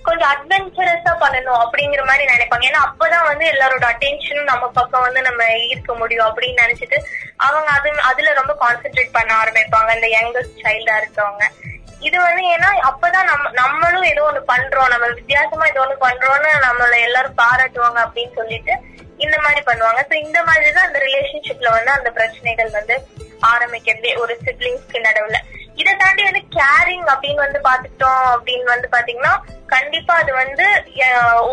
கொஞ்சம் 0.10 0.32
அட்வென்ச்சரஸா 0.34 1.14
பண்ணணும் 1.24 1.62
அப்படிங்கிற 1.64 2.04
மாதிரி 2.10 2.24
நினைப்பாங்க. 2.34 2.66
ஏன்னா 2.70 2.82
அப்பதான் 2.88 3.28
வந்து 3.32 3.46
எல்லாரோட 3.54 3.86
அட்டென்ஷனும் 3.94 4.52
நம்ம 4.52 4.68
பக்கம் 4.78 5.06
வந்து 5.08 5.22
நம்ம 5.30 5.44
ஈர்க்க 5.70 5.96
முடியும் 6.02 6.28
அப்படின்னு 6.28 6.64
நினைச்சிட்டு 6.66 7.00
அவங்க 7.48 7.70
அது 7.78 7.90
அதுல 8.12 8.34
ரொம்ப 8.42 8.54
கான்சென்ட்ரேட் 8.64 9.18
பண்ண 9.18 9.34
ஆரம்பிப்பாங்க. 9.42 9.92
இந்த 9.98 10.10
யங்கஸ்ட் 10.18 10.64
சைல்டா 10.66 10.96
இருக்கவங்க. 11.02 11.46
இது 12.08 12.18
வந்து 12.26 12.44
ஏன்னா 12.56 12.70
அப்பதான் 12.90 13.30
நம்ம 13.30 13.50
நம்மளும் 13.62 14.10
ஏதோ 14.12 14.22
ஒண்ணு 14.28 14.42
பண்றோம். 14.52 14.92
நம்ம 14.94 15.06
வித்தியாசமா 15.20 15.66
ஏதோ 15.72 15.82
ஒண்ணு 15.86 15.98
பண்றோம்னு 16.06 16.52
நம்மள 16.68 16.94
எல்லாரும் 17.08 17.40
பாராட்டுவாங்க 17.42 18.00
அப்படின்னு 18.06 18.34
சொல்லிட்டு 18.40 18.74
இந்த 19.26 19.38
மாதிரி 19.46 19.62
பண்ணுவாங்க. 19.70 20.02
சோ 20.10 20.16
இந்த 20.26 20.40
மாதிரி 20.50 20.68
தான் 20.76 20.88
அந்த 20.90 21.00
ரிலேஷன்ஷிப்ல 21.08 21.72
வந்து 21.78 21.92
அந்த 21.98 22.10
பிரச்சனைகள் 22.18 22.70
வந்து 22.78 22.96
ஆரம்பிக்கிறதே 23.54 24.12
ஒரு 24.24 24.34
சிப்ளிங்ஸ்க்கு 24.46 25.00
நடுவுல. 25.08 25.40
இதை 25.80 25.92
தாண்டி 25.96 26.24
வந்து 26.24 26.42
கேரிங் 26.56 27.06
அப்படின்னு 27.14 27.46
வந்து 27.46 27.60
பாத்துக்கிட்டோம் 27.68 28.26
அப்படின்னு 28.36 28.74
வந்து 28.74 28.88
பாத்தீங்கன்னா 28.96 29.34
கண்டிப்பா 29.68 30.14
அது 30.22 30.32
வந்து 30.34 30.66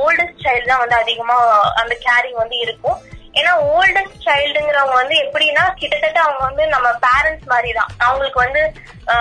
ஓல்டஸ்ட் 0.00 0.42
சைல்டு 0.44 0.70
தான் 0.70 0.82
வந்து 0.84 0.96
அதிகமா 1.02 1.36
அந்த 1.80 1.94
கேரிங் 2.06 2.40
வந்து 2.42 2.56
இருக்கும். 2.58 2.98
ஏன்னா 3.38 3.52
ஓல்டஸ்ட் 3.72 4.22
சைல்டுங்கிறவங்க 4.26 4.94
வந்து 5.00 5.16
எப்படின்னா 5.24 5.64
கிட்டத்தட்ட 5.80 6.18
அவங்க 6.22 6.42
வந்து 6.48 6.64
நம்ம 6.66 6.88
பேரண்ட்ஸ் 7.02 7.50
மாதிரி 7.52 7.70
தான் 7.72 7.90
அவங்களுக்கு 8.04 8.40
வந்து 8.44 8.62
இப்போ 9.08 9.16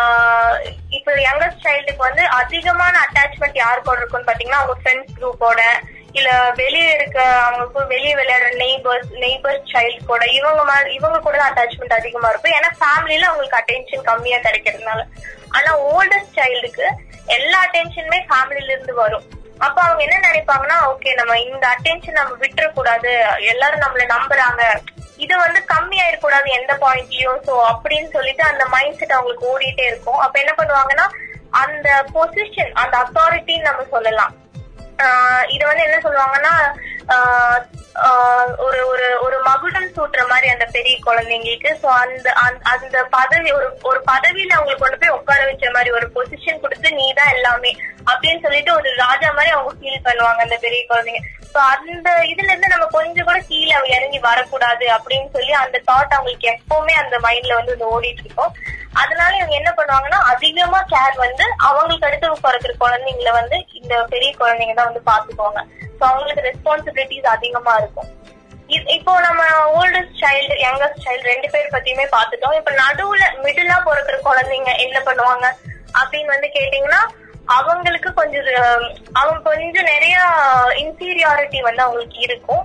இப்ப 0.97 1.17
யங்கஸ்ட் 1.25 1.65
சைல்டுக்கு 1.65 2.01
வந்து 2.07 2.23
அதிகமான 2.37 2.93
அட்டாச்மெண்ட் 3.05 3.61
யாருக்கோட 3.61 3.99
இருக்கும்னு 3.99 4.29
பாத்தீங்கன்னா 4.29 4.61
அவங்க 4.61 4.77
ஃப்ரெண்ட்ஸ் 4.81 5.17
குரூப்போட 5.17 5.59
இல்ல 6.19 6.29
வெளியே 6.59 6.89
இருக்க 6.97 7.19
அவங்களுக்கு 7.45 7.81
வெளியே 7.93 8.13
விளையாடுற 8.19 8.49
நெய்பர்ஸ் 8.63 9.09
நெய்பர்ஸ் 9.23 9.71
சைல்டு 9.73 10.01
கூட 10.11 10.23
இவங்க 10.37 10.61
மாதிரி 10.69 10.89
இவங்க 10.97 11.17
கூட 11.25 11.35
தான் 11.37 11.49
அட்டாச்மெண்ட் 11.51 11.97
அதிகமா 11.99 12.29
இருக்கும். 12.31 12.55
ஏன்னா 12.57 12.69
ஃபேமிலியில 12.81 13.29
அவங்களுக்கு 13.29 13.59
அட்டென்ஷன் 13.61 14.07
கம்மியா 14.09 14.37
கிடைக்கிறதுனால. 14.45 15.01
ஆனா 15.57 15.71
ஓல்டஸ்ட் 15.93 16.37
சைல்டுக்கு 16.39 16.85
எல்லா 17.37 17.59
அட்டென்ஷனுமே 17.65 18.19
ஃபேமிலில 18.29 18.73
இருந்து 18.75 18.95
வரும். 19.03 19.25
அப்ப 19.65 19.77
அவங்க 19.85 20.01
என்ன 20.05 20.15
நினைப்பாங்கன்னா 20.27 20.77
ஓகே 20.91 21.11
நம்ம 21.19 21.37
இந்த 21.49 21.65
அட்டென்ஷன் 21.73 22.19
நம்ம 22.19 22.33
விட்டுற 22.43 22.65
கூடாது 22.77 23.11
எல்லாரும் 23.51 23.83
நம்மள 23.85 24.05
நம்புறாங்க. 24.15 24.63
இது 25.25 25.33
வந்து 25.43 25.59
கம்மி 25.73 25.97
ஆயிடக்கூடாது 26.03 26.47
எந்த 26.59 26.73
பாயிண்ட்லயும் 26.85 27.43
சோ 27.49 27.53
அப்படின்னு 27.73 28.09
சொல்லிட்டு 28.15 28.43
அந்த 28.51 28.63
மைண்ட் 28.73 28.97
செட் 29.01 29.17
அவங்களுக்கு 29.17 29.51
ஓடிட்டே 29.51 29.85
இருக்கும். 29.91 30.23
அப்ப 30.25 30.35
என்ன 30.43 30.55
பண்ணுவாங்கன்னா 30.61 31.05
அந்த 31.63 31.89
பொசிஷன் 32.15 32.73
அந்த 32.81 32.95
அத்தாரிட்டின்னு 33.03 33.69
நம்ம 33.69 33.85
சொல்லலாம். 33.95 34.33
இது 35.49 35.63
வந்து 35.67 35.83
என்ன 35.83 35.97
சொல்லுவாங்கன்னா 35.99 36.53
ஒரு 38.65 38.79
ஒரு 38.91 39.07
ஒரு 39.21 39.37
மகுடம் 39.39 39.91
சூட்டுற 39.95 40.21
மாதிரி 40.27 40.47
அந்த 40.49 40.65
பெரிய 40.71 40.95
குழந்தைங்களுக்கு 41.05 41.69
சோ 41.81 41.89
அந்த 42.01 42.27
அந்த- 42.35 42.63
அந்த 42.71 42.97
பதவி 43.11 43.49
ஒரு 43.51 43.67
ஒரு 43.83 43.99
பதவியில 44.07 44.55
அவங்களுக்கு 44.55 44.83
கொண்டு 44.83 44.99
போய் 44.99 45.15
உட்கார 45.17 45.45
வச்ச 45.45 45.71
மாதிரி 45.71 45.91
ஒரு 45.91 46.07
பொசிஷன் 46.15 46.61
கொடுத்து 46.61 46.91
நீ 46.91 47.13
தான் 47.13 47.33
எல்லாமே 47.35 47.71
அப்படின்னு 48.07 48.43
சொல்லிட்டு 48.43 48.71
ஒரு 48.75 48.89
ராஜா 48.97 49.31
மாதிரி 49.31 49.53
அவங்க 49.53 49.73
ஃபீல் 49.77 50.05
பண்ணுவாங்க 50.05 50.41
அந்த 50.41 50.57
பெரிய 50.57 50.81
குழந்தைங்க. 50.89 51.21
சோ 51.53 51.59
அந்த 51.73 52.09
இதுல 52.25 52.49
இருந்து 52.49 52.67
நம்ம 52.67 52.87
கொஞ்சம் 52.91 53.25
கூட 53.25 53.39
கீழே 53.41 53.77
இறங்கி 53.95 54.19
வரக்கூடாது 54.19 54.85
அப்படின்னு 54.95 55.29
சொல்லி 55.31 55.53
அந்த 55.55 55.77
தாட் 55.87 56.15
அவங்களுக்கு 56.15 56.51
எப்பவுமே 56.53 56.93
அந்த 56.93 57.15
மைண்ட்ல 57.19 57.55
வந்து 57.55 57.73
இது 57.73 57.87
ஓடிட்டு 57.91 58.23
இருக்கும். 58.25 58.53
அதனால 58.93 59.31
இவங்க 59.35 59.55
என்ன 59.55 59.71
பண்ணுவாங்கன்னா 59.77 60.19
அதிகமா 60.33 60.79
கேர் 60.91 61.17
வந்து 61.17 61.45
அவங்களுக்கு 61.69 62.07
அடுத்து 62.07 62.45
பிறக்கிற 62.45 62.73
குழந்தைங்கள 62.77 63.31
வந்து 63.31 63.57
இந்த 63.73 63.95
பெரிய 64.05 64.31
குழந்தைங்க 64.37 64.73
தான் 64.73 64.89
வந்து 64.91 65.09
பாத்துக்குவாங்க 65.11 65.61
ஸோ 65.97 66.03
அவங்களுக்கு 66.11 66.47
ரெஸ்பான்சிபிலிட்டிஸ் 66.49 67.33
அதிகமா 67.35 67.73
இருக்கும். 67.81 68.09
இப்போ 68.95 69.11
நம்ம 69.25 69.41
ஓல்டஸ்ட் 69.79 70.15
சைல்டு 70.21 70.55
யங்கஸ்ட் 70.65 71.03
சைல்டு 71.05 71.29
ரெண்டு 71.31 71.47
பேர் 71.53 71.73
பத்தியுமே 71.73 72.05
பாத்துட்டோம் 72.15 72.55
இப்ப 72.59 72.71
நடுவுல 72.79 73.25
மிடிலா 73.43 73.77
பிறக்கிற 73.87 74.17
குழந்தைங்க 74.27 74.71
என்ன 74.85 74.97
பண்ணுவாங்க 75.07 75.45
அப்படின்னு 75.99 76.33
வந்து 76.35 76.49
கேட்டீங்கன்னா 76.57 77.01
அவங்களுக்கு 77.57 78.09
கொஞ்சம் 78.19 78.47
அவங்க 79.19 79.37
கொஞ்சம் 79.49 79.89
நிறைய 79.93 80.15
இன்சீரியாரிட்டி 80.83 81.59
வந்து 81.67 81.83
அவங்களுக்கு 81.85 82.19
இருக்கும். 82.27 82.63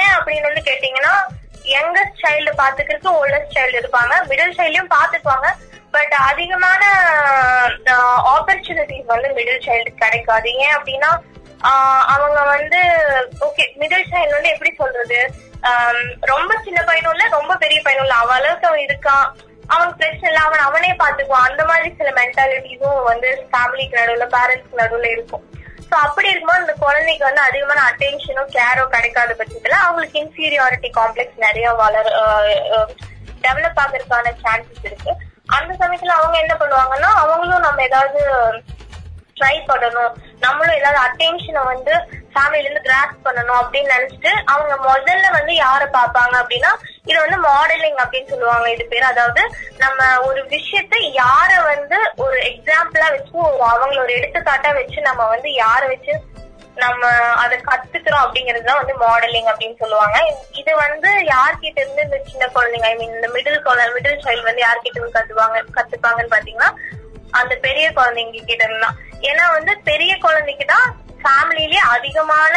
ஏன் 0.00 0.12
அப்படின்னு 0.16 0.48
வந்து 0.50 0.62
கேட்டீங்கன்னா 0.68 1.14
யங்கஸ்ட் 1.76 2.22
சைல்டு 2.24 2.52
பாத்துக்கிறதுக்கு 2.60 3.16
ஓல்டஸ்ட் 3.20 3.56
சைல்டு 3.56 3.80
இருப்பாங்க. 3.80 4.14
மிடில் 4.30 4.56
சைல்டையும் 4.58 4.94
பாத்துக்குவாங்க 4.96 5.48
பட் 5.96 6.14
அதிகமான 6.30 6.82
ஆப்பர்ச்சுனிட்டிஸ் 8.34 9.10
வந்து 9.14 9.28
மிடில் 9.38 9.66
சைல்டு 9.66 9.90
கிடைக்காது. 10.02 10.48
ஏன் 10.64 10.76
அப்படின்னா 10.76 11.10
அவங்க 12.14 12.40
வந்து 12.54 12.80
ஓகே 13.46 13.64
மிடில் 13.80 14.10
சைல்டு 14.12 14.36
வந்து 14.36 14.52
எப்படி 14.54 14.70
சொல்றது? 14.80 15.20
ரொம்ப 16.32 16.52
சின்ன 16.66 16.80
பையனும் 16.88 17.14
இல்ல 17.14 17.24
ரொம்ப 17.38 17.52
பெரிய 17.62 17.78
பையனும் 17.86 18.06
இல்ல. 18.06 18.16
அவ 18.22 18.32
அளவுக்கு 18.38 18.68
அவன் 18.70 18.86
இருக்கான். 18.88 19.26
அவனுக்கு 19.74 20.00
பிரச்சனை 20.00 20.28
இல்ல 20.30 20.42
அவன் 20.48 20.66
அவனே 20.66 20.92
பாத்துக்குவான் 21.00 21.48
அந்த 21.48 21.62
மாதிரி 21.70 21.88
சில 21.98 22.10
மென்டாலிட்டிஸும் 22.18 23.00
வந்து 23.10 23.30
ஃபேமிலிக்கு 23.50 23.98
நடுவுல 24.00 24.26
பேரண்ட்ஸ்க்கு 24.36 24.80
நடுவுல 24.82 25.08
இருக்கும். 25.16 25.44
சோ 25.90 25.94
அப்படி 26.06 26.30
இருக்கும்போது 26.30 26.62
அந்த 26.62 26.74
குழந்தைக்கு 26.84 27.24
வந்து 27.28 27.42
அதிகமான 27.48 27.82
அட்டென்ஷனோ 27.90 28.44
கேரோ 28.56 28.84
கிடைக்காத 28.94 29.34
பட்சத்துல 29.40 29.78
அவங்களுக்கு 29.86 30.22
இன்ஃபீரியாரிட்டி 30.24 30.90
காம்ப்ளெக்ஸ் 30.98 31.44
நிறைய 31.46 31.68
வளர் 31.82 32.10
டெவலப் 33.44 33.80
ஆகிறதுக்கான 33.82 34.32
சான்சஸ் 34.44 34.86
இருக்கு. 34.88 35.12
அந்த 35.56 35.70
சமயத்துல 35.82 36.16
அவங்க 36.20 36.36
என்ன 36.44 36.54
பண்ணுவாங்கன்னா 36.62 37.10
அவங்களும் 37.22 37.66
நம்ம 37.66 37.82
ஏதாவது 37.82 38.20
ட்ரை 39.40 39.56
பண்ணணும். 39.70 40.14
நம்மளும் 40.44 40.78
ஏதாவது 40.80 40.98
அட்டென்ஷனை 41.06 41.62
வந்து 41.72 41.94
ஃபேமிலில 42.32 42.66
இருந்து 42.66 42.86
கிராஸ் 42.86 43.24
பண்ணணும் 43.26 43.60
அப்படின்னு 43.60 43.94
நினைச்சிட்டு 43.94 44.32
அவங்க 44.52 44.74
முதல்ல 44.88 45.26
வந்து 45.38 45.52
யார 45.64 45.82
பாப்பாங்க 45.96 46.34
அப்படின்னா 46.42 46.72
இது 47.10 47.18
வந்து 47.24 47.38
மாடலிங் 47.48 48.00
அப்படின்னு 48.02 48.32
சொல்லுவாங்க 48.32 48.66
இது 48.74 48.84
பேர். 48.92 49.10
அதாவது 49.12 49.42
நம்ம 49.84 50.08
ஒரு 50.28 50.40
விஷயத்த 50.54 50.96
யார 51.20 51.50
வந்து 51.72 51.98
ஒரு 52.24 52.38
எக்ஸாம்பிளா 52.50 53.08
வச்சு 53.14 53.36
ஒரு 53.46 53.64
அவங்கள 53.74 54.00
ஒரு 54.06 54.14
எடுத்துக்காட்டா 54.18 54.72
வச்சு 54.80 55.08
நம்ம 55.08 55.28
வந்து 55.34 55.50
யார 55.64 55.80
வச்சு 55.92 56.14
நம்ம 56.82 57.06
அதை 57.42 57.54
கத்துக்கிறோம் 57.68 58.24
அப்படிங்கிறது 58.24 58.66
தான் 58.66 58.80
வந்து 58.80 58.94
மாடலிங் 59.04 59.48
அப்படின்னு 59.52 59.80
சொல்லுவாங்க. 59.80 60.18
இது 60.60 60.72
வந்து 60.84 61.10
யார்கிட்ட 61.30 61.78
இருந்து 61.82 62.04
இந்த 62.06 62.18
சின்ன 62.28 62.44
குழந்தைங்க 62.56 62.90
ஐ 62.90 62.94
மீன் 63.00 63.16
இந்த 63.16 63.28
மிடில் 63.34 63.64
குழந்தை 63.66 63.88
மிடில் 63.96 64.22
சைல்டு 64.26 64.48
வந்து 64.50 64.64
யார்கிட்ட 64.66 64.98
இருந்து 64.98 65.16
கத்துவாங்க 65.16 65.64
கத்துப்பாங்கன்னு 65.78 66.34
பாத்தீங்கன்னா 66.34 66.70
அந்த 67.30 67.54
பெரிய 67.54 67.90
குழந்தைங்க 67.90 68.44
கிட்ட 68.44 68.64
இருந்து 68.64 68.86
ஏன்னா 69.20 69.52
வந்து 69.52 69.78
பெரிய 69.84 70.18
குழந்தைக்கு 70.18 70.64
தான் 70.64 71.06
ஃபேமிலிலேயே 71.22 71.82
அதிகமான 71.96 72.56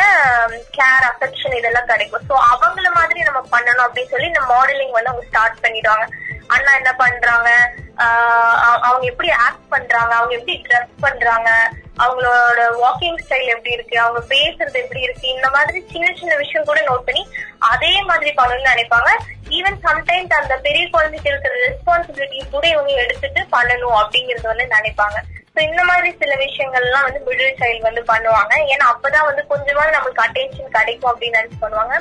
கேர் 0.78 1.06
அஃபெக்ஷன் 1.12 1.56
இதெல்லாம் 1.56 1.86
கிடைக்கும். 1.86 2.22
சோ 2.30 2.34
அவங்கள 2.34 2.94
மாதிரி 2.94 3.20
நம்ம 3.20 3.48
பண்ணணும் 3.52 3.88
அப்படின்னு 3.88 4.10
சொல்லி 4.10 4.28
இந்த 4.28 4.40
மாடலிங் 4.40 4.92
வந்து 4.92 5.10
அவங்க 5.10 5.28
ஸ்டார்ட் 5.28 5.64
பண்ணிடுவாங்க. 5.64 6.08
அண்ணா 6.48 6.76
என்ன 6.76 6.94
பண்றாங்க? 6.94 7.72
ஆஹ் 7.98 8.80
அவங்க 8.82 9.06
எப்படி 9.06 9.30
ஆக்ட் 9.30 9.70
பண்றாங்க? 9.70 10.16
அவங்க 10.16 10.34
எப்படி 10.34 10.66
ட்ரெஸ் 10.70 10.90
பண்றாங்க? 11.00 11.72
அவங்களோட 12.00 12.62
வாக்கிங் 12.84 13.20
ஸ்டைல் 13.24 13.52
எப்படி 13.54 13.76
இருக்கு 13.78 14.00
அவங்க 14.00 14.22
பேசுறது 14.34 14.78
எப்படி 14.84 15.02
இருக்கு 15.08 15.26
இந்த 15.36 15.50
மாதிரி 15.50 15.80
சின்ன 15.92 16.08
சின்ன 16.20 16.36
விஷயம் 16.36 16.68
கூட 16.70 16.82
நோட் 16.90 17.06
பண்ணி 17.08 17.24
அதே 17.72 17.92
மாதிரி 18.10 18.32
பண்ணணும்னு 18.40 18.72
நினைப்பாங்க. 18.72 19.12
ஈவன் 19.58 19.78
சம்டைம்ஸ் 19.88 20.40
அந்த 20.40 20.56
பெரிய 20.68 20.90
குழந்தைக்கு 20.90 21.32
இருக்கிற 21.32 21.54
ரெஸ்பான்சிபிலிட்டி 21.68 22.40
கூட 22.56 22.68
இவங்க 22.68 22.92
எடுத்துட்டு 23.04 23.44
பண்ணணும் 23.56 23.98
அப்படிங்கறது 24.02 24.52
வந்து 24.54 24.68
நினைப்பாங்க. 24.76 25.20
சோ 25.56 25.60
இந்த 25.70 25.84
மாதிரி 25.84 26.10
சில 26.20 26.36
விஷயங்கள்லாம் 26.46 27.08
வந்து 27.08 27.22
மிடில் 27.28 27.60
சைல்டு 27.62 27.88
வந்து 27.90 28.04
பண்ணுவாங்க. 28.12 28.54
ஏன்னா 28.74 28.86
அப்பதான் 28.94 29.30
வந்து 29.30 29.48
கொஞ்சமாவது 29.48 29.96
நம்மளுக்கு 29.98 30.26
அட்டென்ஷன் 30.28 30.76
கிடைக்கும் 30.78 31.12
அப்படின்னு 31.14 31.40
நினைச்சு 31.40 31.60
பண்ணுவாங்க. 31.66 31.96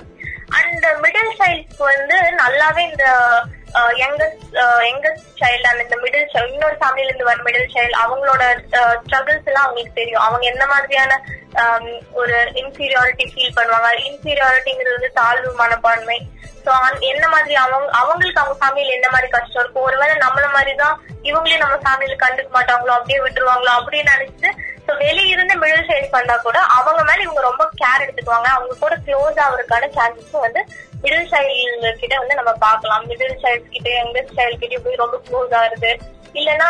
அண்ட் 0.59 0.87
மிடில் 1.05 1.33
சைல்ட்ஸ்க்கு 1.41 1.85
வந்து 1.93 2.17
நல்லாவே 2.43 2.83
இந்த 2.91 3.07
யங்கஸ்ட் 4.03 4.57
யங்கஸ்ட் 4.89 5.29
சைல்டு 5.41 5.69
அண்ட் 5.71 5.83
இந்த 5.85 5.97
மிடில் 6.05 6.31
சைல்டு 6.33 6.55
இன்னொரு 6.55 6.77
ஃபேமிலில 6.81 7.11
இருந்து 7.11 7.29
வர 7.29 7.39
மிடில் 7.49 7.73
சைல்டு 7.75 8.01
அவங்களோட 8.05 8.43
ஸ்ட்ரகிள்ஸ் 9.05 9.49
எல்லாம் 9.51 9.67
அவங்களுக்கு 9.67 9.99
தெரியும். 10.01 10.25
அவங்க 10.27 10.45
எந்த 10.53 10.65
மாதிரியான 10.73 11.21
ஒரு 12.21 12.37
இன்ஃபீரியாரிட்டி 12.63 13.27
ஃபீல் 13.33 13.57
பண்ணுவாங்க. 13.59 13.89
இன்ஃபீரியாரிட்டிங்கிறது 14.09 14.99
வந்து 14.99 15.13
தாழ்வு 15.21 15.53
மனப்பான்மை. 15.63 16.19
சோ 16.65 16.73
என்ன 17.11 17.25
மாதிரி 17.35 17.55
அவங்க 17.63 17.93
அவங்களுக்கு 18.01 18.41
அவங்க 18.43 18.57
ஃபேமிலியில 18.63 18.97
என்ன 18.97 19.09
மாதிரி 19.13 19.29
கஷ்டம் 19.35 19.63
இருக்கும் 19.63 19.87
ஒருவேளை 19.89 20.17
நம்மள 20.25 20.47
மாதிரி 20.57 20.73
தான் 20.83 20.97
நம்ம 21.63 21.79
ஃபேமிலியில 21.85 22.19
கண்டுக்க 22.25 22.51
மாட்டாங்களோ 22.59 22.93
அப்படியே 22.97 23.21
விட்டுருவாங்களோ 23.25 23.73
அப்படின்னு 23.79 24.15
நினைச்சிட்டு 24.17 24.51
சோ 24.91 24.95
வெளியிருந்து 25.03 25.55
மிடில் 25.63 25.89
சைஸ் 25.89 26.15
பண்ணா 26.15 26.35
கூட 26.45 26.59
அவங்க 26.77 27.01
மேல 27.09 27.25
இவங்க 27.25 27.43
ரொம்ப 27.49 27.65
கேர் 27.81 28.03
எடுத்துக்குவாங்க. 28.05 28.49
அவங்க 28.57 28.73
கூட 28.81 28.95
க்ளோஸ் 29.07 29.37
ஆகுறதுக்கான 29.45 29.89
சான்சஸ் 29.97 30.45
வந்து 30.47 30.61
மிடில் 31.03 31.29
சைல்டு 31.33 31.91
கிட்ட 32.01 32.15
வந்து 32.23 32.39
நம்ம 32.39 32.53
பார்க்கலாம். 32.65 33.05
மிடில் 33.11 33.37
சைல்ட் 33.43 33.71
கிட்ட 33.75 33.89
யங்கஸ்ட் 33.99 34.35
சைல்ட் 34.39 34.63
கிட்ட 34.63 34.81
போய் 34.87 35.03
ரொம்ப 35.03 35.17
க்ளோஸ் 35.29 35.55
ஆகுறது. 35.61 35.93
இல்லைன்னா 36.41 36.69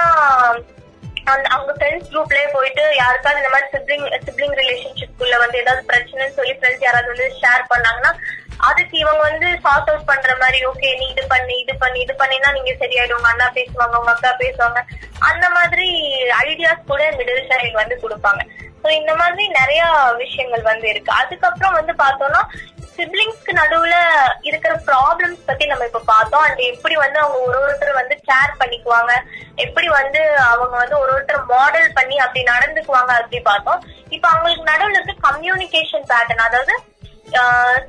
அந்த 1.31 1.47
அவங்க 1.55 1.73
ஃப்ரெண்ட்ஸ் 1.79 2.11
குரூப்லயே 2.13 2.47
போயிட்டு 2.57 2.85
யாருக்காவது 3.01 3.41
இந்த 3.43 3.53
மாதிரி 3.55 3.71
சிப்ளிங் 3.75 4.07
சிப்ளிங் 4.27 4.55
ரிலேஷன்ஷிப்குள்ள 4.61 5.35
வந்து 5.45 5.61
ஏதாவது 5.63 5.83
பிரச்சனைன்னு 5.91 6.37
சொல்லி 6.39 6.55
ஃப்ரெண்ட்ஸ் 6.59 6.87
யாராவது 6.87 7.13
வந்து 7.13 7.29
ஷேர் 7.41 7.65
பண்ணாங்கன்னா 7.73 8.13
அதுக்கு 8.69 8.97
இவங்க 9.03 9.23
வந்து 9.29 9.49
சார்ட் 9.65 9.91
அவுட் 9.91 10.09
பண்ற 10.11 10.33
மாதிரி 10.43 10.59
ஓகே 10.71 10.89
நீ 11.01 11.07
இது 11.15 11.25
பண்ணி 11.33 11.55
இது 11.65 11.75
பண்ணி 11.83 11.99
இது 12.05 12.15
பண்ணினா 12.23 12.49
நீங்க 12.57 12.73
சரியாயிடும். 12.83 13.19
உங்க 13.21 13.31
அண்ணா 13.33 13.47
பேசுவாங்க 13.59 14.01
உங்க 14.01 14.13
அக்கா 14.15 14.33
பேசுவாங்க. 14.43 14.81
அந்த 15.29 15.47
மாதிரி 15.57 15.87
ஐடியாஸ் 16.47 16.89
கூட 16.91 17.05
மிடில் 17.19 17.49
சைல்டு 17.51 17.81
வந்து 17.83 17.97
கொடுப்பாங்க. 18.03 18.43
சோ 18.83 18.89
இந்த 18.99 19.13
மாதிரி 19.21 19.45
நிறைய 19.61 19.81
விஷயங்கள் 20.21 20.69
வந்து 20.69 20.87
இருக்கு. 20.93 21.11
அதுக்கப்புறம் 21.23 21.79
வந்து 21.79 21.95
பார்த்தோம்னா 22.03 22.43
சிப்ளிங்ஸ்க்கு 22.95 23.53
நடுவுல 23.61 23.97
இருக்கிற 24.49 24.73
ப்ராப்ளம்ஸ் 24.89 25.47
பத்தி 25.49 25.65
நம்ம 25.71 25.87
இப்ப 25.91 26.03
பார்த்தோம். 26.13 26.45
அண்ட் 26.47 26.63
எப்படி 26.71 26.97
வந்து 27.05 27.19
அவங்க 27.25 27.39
ஒரு 27.49 27.59
ஒருத்தர் 27.65 28.01
வந்து 28.01 28.15
கேர் 28.31 28.59
பண்ணிக்குவாங்க. 28.61 29.13
எப்படி 29.65 29.89
வந்து 29.99 30.23
அவங்க 30.53 30.75
வந்து 30.83 30.97
ஒரு 31.03 31.11
ஒருத்தர் 31.17 31.51
மாடல் 31.55 31.89
பண்ணி 31.99 32.19
அப்படி 32.25 32.43
நடந்துக்குவாங்க 32.53 33.13
அப்படி 33.21 33.41
பார்த்தோம். 33.51 33.83
இப்ப 34.17 34.27
அவங்களுக்கு 34.33 34.71
நடுவுல 34.73 34.99
இருக்கு 34.99 35.27
கம்யூனிகேஷன் 35.29 36.09
பேட்டர்ன் 36.13 36.47
அதாவது 36.49 36.75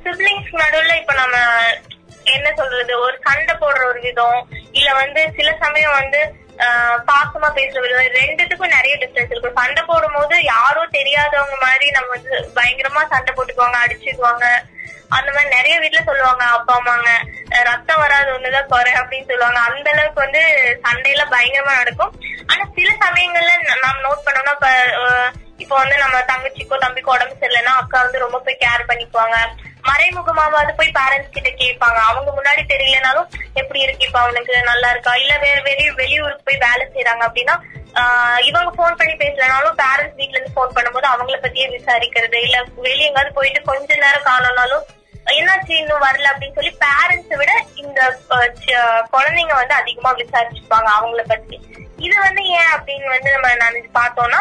சிப்ளிங்ஸ் 0.04 0.52
நடுவுல 0.52 0.96
இப்ப 0.96 1.14
நம்ம 1.14 1.36
என்ன 2.24 2.52
சொல்றது 2.56 3.00
ஒரு 3.00 3.18
சண்டை 3.22 3.54
போடுற 3.54 3.86
ஒரு 3.86 4.00
விதம் 4.00 4.48
இல்ல 4.72 4.94
வந்து 4.94 5.32
சில 5.36 5.56
சமயம் 5.60 5.92
வந்து 5.92 6.20
ஆஹ் 6.58 6.98
பாசமா 7.08 7.48
பேசுற 7.54 7.80
விதம் 7.80 8.18
ரெண்டுத்துக்கும் 8.20 8.74
நிறைய 8.76 8.96
டிஃபரன்ஸ் 8.96 9.30
இருக்கும் 9.30 9.56
சண்டை 9.56 9.82
போடும் 9.82 10.12
போது 10.12 10.44
யாரோ 10.44 10.86
தெரியாதவங்க 10.90 11.56
மாதிரி 11.60 11.90
நம்ம 11.90 12.08
வந்து 12.08 12.52
பயங்கரமா 12.56 13.02
சண்டை 13.08 13.34
போட்டுக்குவாங்க 13.34 13.78
அடிச்சுக்குவாங்க. 13.84 14.46
அந்த 15.08 15.32
மாதிரி 15.32 15.54
நிறைய 15.56 15.78
வீட்டுல 15.80 16.04
சொல்லுவாங்க 16.04 16.44
அப்பா 16.44 16.74
அம்மாங்க 16.78 17.10
ரத்தம் 17.62 18.00
வராது 18.00 18.32
ஒண்ணுதான் 18.32 18.66
குறை 18.66 18.92
அப்படின்னு 18.92 19.28
சொல்லுவாங்க. 19.28 19.60
அந்த 19.60 19.90
அளவுக்கு 19.90 20.20
வந்து 20.20 20.42
சண்டையில 20.86 21.24
பயங்கரமா 21.34 21.72
நடக்கும். 21.76 22.14
ஆனா 22.46 22.64
சில 22.74 22.90
சமயங்கள்ல 23.04 23.52
நாம் 23.80 24.04
நோட் 24.04 24.26
பண்ணோம்னா 24.26 24.54
இப்ப 25.62 25.72
இப்போ 25.72 25.82
வந்து 25.82 25.96
நம்ம 26.02 26.16
தங்கச்சிக்கோ 26.30 26.76
தம்பிக்கோ 26.84 27.10
உடம்பு 27.14 27.34
சரியில்லைன்னா 27.40 27.72
அக்கா 27.80 27.98
வந்து 28.04 28.22
ரொம்ப 28.22 28.38
போய் 28.46 28.62
கேர் 28.62 28.88
பண்ணிக்குவாங்க. 28.88 29.36
மறைமுகமாவது 29.88 30.72
போய் 30.78 30.96
பேரண்ட்ஸ் 30.96 31.34
கிட்ட 31.36 31.50
கேட்பாங்க. 31.60 31.98
அவங்க 32.10 32.30
முன்னாடி 32.38 32.62
தெரியலனாலும் 32.72 33.28
எப்படி 33.60 33.80
இருக்கு? 33.84 34.06
இப்ப 34.08 34.18
அவனுக்கு 34.24 34.52
நல்லா 34.70 34.88
இருக்கா? 34.94 35.12
இல்ல 35.22 35.32
வேற 35.44 35.56
வெளி 35.68 35.84
வெளியூருக்கு 36.00 36.48
போய் 36.48 36.64
வேலை 36.66 36.84
செய்யறாங்க 36.94 37.22
அப்படின்னா 37.28 37.54
ஆஹ் 38.00 38.40
இவங்க 38.48 38.70
ஃபோன் 38.76 38.98
பண்ணி 38.98 39.14
பேசலனாலும் 39.22 39.78
பேரண்ட்ஸ் 39.80 40.18
வீட்ல 40.20 40.36
இருந்து 40.36 40.54
ஃபோன் 40.54 40.74
பண்ணும்போது 40.76 41.06
அவங்கள 41.10 41.38
பத்தியே 41.42 41.66
விசாரிக்கிறது. 41.76 42.38
இல்ல 42.46 42.56
வெளிய 42.86 43.08
எங்காவது 43.08 43.36
போயிட்டு 43.38 43.62
கொஞ்ச 43.70 43.96
நேரம் 44.04 44.28
காணோம்னாலும் 44.30 44.84
என்னாச்சு 45.34 45.72
இன்னும் 45.80 46.04
வரல 46.06 46.30
அப்படின்னு 46.32 46.58
சொல்லி 46.58 46.72
பேரண்ட்ஸை 46.84 47.36
விட 47.40 47.52
இந்த 47.82 48.00
குழந்தைங்க 49.14 49.54
வந்து 49.60 49.74
அதிகமா 49.80 50.12
விசாரிச்சுப்பாங்க 50.22 50.88
அவங்கள 50.98 51.24
பத்தி. 51.32 51.58
இது 52.06 52.16
வந்து 52.26 52.42
ஏன் 52.58 52.72
அப்படின்னு 52.76 53.08
வந்து 53.14 53.30
நம்ம 53.34 53.50
நினைச்சு 53.64 53.90
பார்த்தோம்னா 54.00 54.40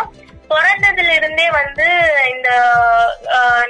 பிறந்ததுல 0.51 1.13
இருந்தே 1.19 1.47
வந்து 1.59 1.87
இந்த 2.33 2.49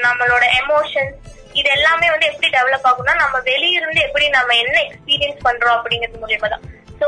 நம்மளோட 0.06 0.44
எமோஷன்ஸ் 0.62 1.18
இது 1.60 1.70
எல்லாமே 1.78 2.08
வந்து 2.14 2.30
எப்படி 2.32 2.50
டெவலப் 2.58 2.88
ஆகும்னா 2.90 3.16
நம்ம 3.24 3.40
வெளியிருந்து 3.50 4.00
எப்படி 4.08 4.28
நம்ம 4.38 4.56
என்ன 4.64 4.78
எக்ஸ்பீரியன்ஸ் 4.88 5.46
பண்றோம் 5.48 5.78
அப்படிங்கிறது 5.78 6.22
மூலியமா 6.24 6.50
தான். 6.54 6.66
சோ 7.02 7.08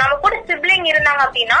நம்ம 0.00 0.12
கூட 0.24 0.34
சிப்ளிங் 0.50 0.86
இருந்தாங்க 0.92 1.22
அப்படின்னா 1.26 1.58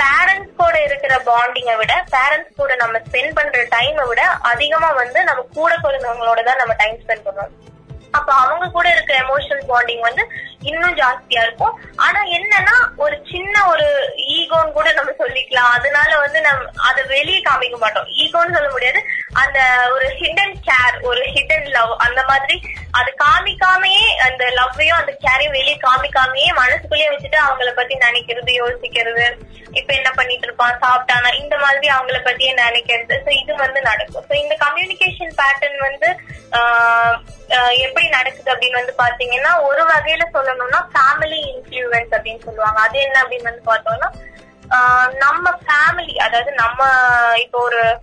பேரண்ட்ஸ் 0.00 0.54
கூட 0.60 0.76
இருக்கிற 0.86 1.14
பாண்டிங்கை 1.28 1.74
விட 1.80 1.94
பேரண்ட்ஸ் 2.14 2.58
கூட 2.60 2.72
நம்ம 2.82 3.00
ஸ்பெண்ட் 3.04 3.36
பண்ற 3.38 3.60
டைமை 3.74 4.04
விட 4.10 4.22
அதிகமா 4.52 4.88
வந்து 5.02 5.20
நம்ம 5.28 5.44
கூட 5.58 5.72
பிறந்தவங்களோட 5.84 6.40
தான் 6.48 6.60
நம்ம 6.62 6.74
டைம் 6.80 6.96
ஸ்பெண்ட் 7.02 7.26
பண்ணுவோம். 7.26 7.52
அப்ப 8.18 8.30
அவங்க 8.42 8.64
கூட 8.76 8.86
இருக்கிற 8.94 9.16
எமோஷனல் 9.24 9.68
பாண்டிங் 9.70 10.02
வந்து 10.08 10.24
இன்னும் 10.70 10.96
ஜாஸ்தியா 11.00 11.42
இருக்கும். 11.46 11.74
ஆனா 12.06 12.20
என்னன்னா 12.36 12.76
ஒரு 13.04 13.16
சின்ன 13.32 13.54
ஒரு 13.72 13.86
ஈகோன்னு 14.36 14.76
கூட 14.76 14.88
நம்ம 14.98 15.12
சொல்லிக்கலாம். 15.22 15.72
அதனால 15.76 16.10
வந்து 16.24 16.40
நம்ம 16.40 16.70
அதை 16.88 17.02
வெளியே 17.14 17.40
காமிக்க 17.48 17.78
மாட்டோம். 17.84 18.08
ஈகோன்னு 18.22 18.56
சொல்ல 18.56 18.70
முடியாது. 18.70 19.02
அந்த 19.42 19.58
ஒரு 19.94 20.08
ஹிடன் 20.20 20.56
கேர் 20.68 20.96
ஒரு 21.10 21.22
ஹிடன் 21.34 21.68
லவ் 21.76 21.92
அந்த 22.06 22.22
மாதிரி 22.30 22.56
அது 22.98 23.10
காமிக்காமையே 23.22 24.06
அந்த 24.26 24.44
லவ்வையும் 24.58 25.00
அந்த 25.00 25.12
கேரையும் 25.24 25.56
வெளியே 25.58 25.76
காமிக்காமையே 25.86 26.50
மனசுக்குள்ளேயே 26.60 27.10
வச்சுட்டு 27.12 27.38
அவங்கள 27.46 27.70
பத்தி 27.78 27.94
நினைக்கிறது 28.06 28.52
யோசிக்கிறது. 28.62 29.26
இப்ப 29.78 29.90
என்ன 29.98 30.10
பண்ணிட்டு 30.18 30.46
இருப்பான் 30.48 30.80
சாப்பிட்டானா 30.84 31.30
இந்த 31.42 31.54
மாதிரி 31.64 31.88
அவங்கள 31.94 32.18
பத்தியே 32.28 32.52
நினைக்கிறது. 32.64 33.14
சோ 33.26 33.30
இது 33.42 33.52
வந்து 33.64 33.80
நடக்கும். 33.90 34.26
சோ 34.28 34.34
இந்த 34.44 34.56
கம்யூனிகேஷன் 34.64 35.34
பேட்டர்ன் 35.40 35.80
வந்து 35.88 36.10
ஆஹ் 36.58 37.16
எப்படி 37.84 38.06
நடக்குது 38.08 38.50
அப்படின்னு 38.52 38.80
வந்து 38.80 38.94
பாத்தீங்கன்னா 39.00 39.52
ஒரு 39.68 39.82
வகையில 39.90 40.24
சொல்லணும்னா 40.54 40.88
ஃபேமிலி 40.94 41.40
இன்ஃபுளுன்ஸ் 41.52 42.14
அப்படின்னு 42.16 42.44
சொல்லுவாங்க. 42.44 42.80
அது 42.80 42.98
என்ன 42.98 43.22
அப்படின்னு 43.22 43.42
வந்து 43.42 43.72
பார்த்தோம்னா 43.72 44.10
ஆஹ் 44.70 45.14
நம்ம 45.14 45.50
ஃபேமிலி 45.66 46.16
அதாவது 46.16 46.52
நம்ம 46.52 46.82
இப்போ 47.34 47.58
ஒரு 47.58 48.00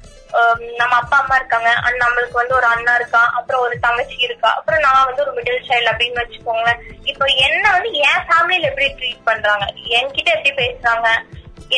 நம்ம 0.78 0.96
அப்பா 0.96 1.18
அம்மா 1.18 1.36
இருக்காங்க. 1.36 1.70
அண்ட் 1.70 2.04
நம்மளுக்கு 2.04 2.32
வந்து 2.32 2.56
ஒரு 2.56 2.66
அண்ணா 2.66 2.96
இருக்கா? 2.96 3.32
அப்புறம் 3.34 3.62
ஒரு 3.62 3.80
தங்கச்சி 3.80 4.16
இருக்கா? 4.18 4.56
அப்புறம் 4.56 4.80
நான் 4.80 5.06
வந்து 5.06 5.22
ஒரு 5.22 5.42
மிடில் 5.42 5.66
சைல்டு 5.70 5.92
அப்படின்னு 5.92 6.22
வச்சுக்கோங்களேன். 6.22 6.80
இப்போ 7.04 7.26
என்ன 7.26 7.72
வந்து 7.72 7.92
என் 7.92 8.24
ஃபேமிலியில 8.28 8.62
எப்படி 8.62 8.94
ட்ரீட் 8.94 9.24
பண்றாங்க? 9.24 9.66
என்கிட்ட 9.76 10.32
எப்படி 10.32 10.52
பேசுறாங்க? 10.52 11.08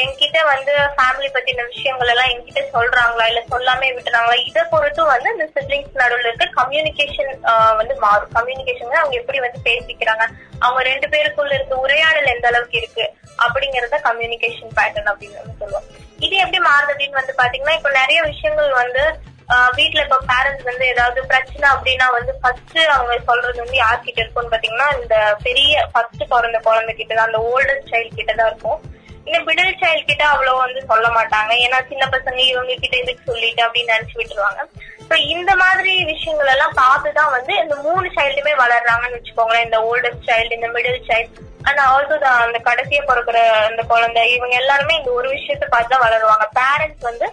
என்கிட்ட 0.02 0.40
வந்து 0.52 0.74
ஃபேமிலி 0.96 1.30
பத்தின 1.36 1.66
விஷயங்கள் 1.72 2.12
எல்லாம் 2.14 2.30
என்கிட்ட 2.34 2.62
சொல்றாங்களா? 2.76 3.26
இல்ல 3.32 3.42
சொல்லாமே 3.54 3.90
விட்டுறாங்களா? 3.96 4.36
இதை 4.50 4.62
பொறுத்தும் 4.74 5.12
வந்து 5.14 5.34
இந்த 5.36 5.46
சிப்ளிங்ஸ் 5.56 6.00
நடுவுல 6.02 6.30
இருக்க 6.30 6.48
கம்யூனிகேஷன் 6.60 7.32
வந்து 7.80 7.96
மாறும். 8.06 8.32
கம்யூனிகேஷன் 8.38 9.02
அவங்க 9.02 9.18
எப்படி 9.22 9.42
வந்து 9.46 9.60
பேசிக்கிறாங்க? 9.68 10.26
அவங்க 10.66 10.82
ரெண்டு 10.92 11.10
பேருக்குள்ள 11.14 11.54
இருக்க 11.58 11.76
உரையாடல் 11.86 12.32
எந்த 12.36 12.48
அளவுக்கு 12.52 12.80
இருக்கு? 12.82 13.06
அப்படிங்கறத 13.46 14.00
கம்யூனிகேஷன் 14.10 14.74
பேட்டர்ன் 14.80 15.12
அப்படின்னு 15.12 15.60
சொல்லுவோம். 15.62 15.86
இது 16.26 16.36
எப்படி 16.44 16.60
மாறுது 16.70 16.92
அப்படின்னு 16.94 17.22
வந்து 17.22 17.36
பாத்தீங்கன்னா 17.42 17.78
இப்போ 17.78 17.92
நிறைய 18.02 18.20
விஷயங்கள் 18.32 18.74
வந்து 18.82 19.04
ஆஹ் 19.54 19.72
வீட்ல 19.78 20.04
இப்ப 20.06 20.18
பேரண்ட்ஸ் 20.30 20.68
வந்து 20.68 20.86
ஏதாவது 20.92 21.20
பிரச்சனை 21.32 21.66
அப்படின்னா 21.72 22.06
வந்து 22.16 22.34
ஃபர்ஸ்ட் 22.42 22.78
அவங்க 22.94 23.16
சொல்றது 23.30 23.58
வந்து 23.64 23.78
யார்கிட்ட 23.82 24.22
இருக்கும்னு 24.22 24.54
பாத்தீங்கன்னா 24.54 24.88
இந்த 25.00 25.16
பெரிய 25.48 25.82
ஃபர்ஸ்ட் 25.92 26.24
பிறந்த 26.32 26.60
குழந்தை 26.68 26.94
கிட்ட 27.00 27.14
தான் 27.16 27.30
அந்த 27.30 27.42
ஓல்டஸ்ட் 27.50 27.92
சைல்டு 27.92 28.18
கிட்ட 28.20 28.34
தான் 28.34 28.50
இருக்கும். 28.52 28.80
இந்த 29.28 29.38
மிடில் 29.48 29.80
சைல்டு 29.82 30.04
கிட்ட 30.08 30.24
அவ்வளவு 30.28 30.58
வந்து 30.58 30.82
சொல்ல 30.92 31.08
மாட்டாங்க. 31.10 31.52
ஏன்னா 31.66 31.78
சின்ன 31.92 32.04
பசங்க 32.16 32.40
இவங்க 32.52 32.74
கிட்ட 32.82 32.96
இதுக்கு 32.98 33.30
சொல்லிட்டு 33.30 33.62
அப்படின்னு 33.66 33.94
நினைச்சு 33.96 34.18
விட்டுருவாங்க. 34.20 34.62
சோ 35.10 35.16
இந்த 35.36 35.52
மாதிரி 35.56 35.94
விஷயங்கள் 36.12 36.52
எல்லாம் 36.56 36.78
பார்த்துதான் 36.82 37.34
வந்து 37.38 37.54
இந்த 37.64 37.76
மூணு 37.86 38.08
சைல்டுமே 38.18 38.54
வளர்றாங்கன்னு 38.64 39.18
வச்சுக்கோங்களேன். 39.18 39.66
இந்த 39.68 39.80
ஓல்டஸ்ட் 39.90 40.28
சைல்டு 40.30 40.58
இந்த 40.60 40.70
மிடில் 40.76 41.08
சைல்டு 41.10 41.52
அண்ட் 41.68 41.82
ஆல்சோ 41.90 42.16
அந்த 42.46 42.60
கடைசியா 42.70 43.02
பிறக்கிற 43.10 43.38
அந்த 43.70 43.82
குழந்தை 43.92 44.24
இவங்க 44.36 44.56
எல்லாருமே 44.62 44.96
இந்த 45.00 45.12
ஒரு 45.12 45.28
விஷயத்த 45.36 45.68
பார்த்து 45.74 45.94
தான் 45.94 46.06
வளருவாங்க. 46.06 46.48
பேரண்ட்ஸ் 46.60 47.08
வந்து 47.10 47.28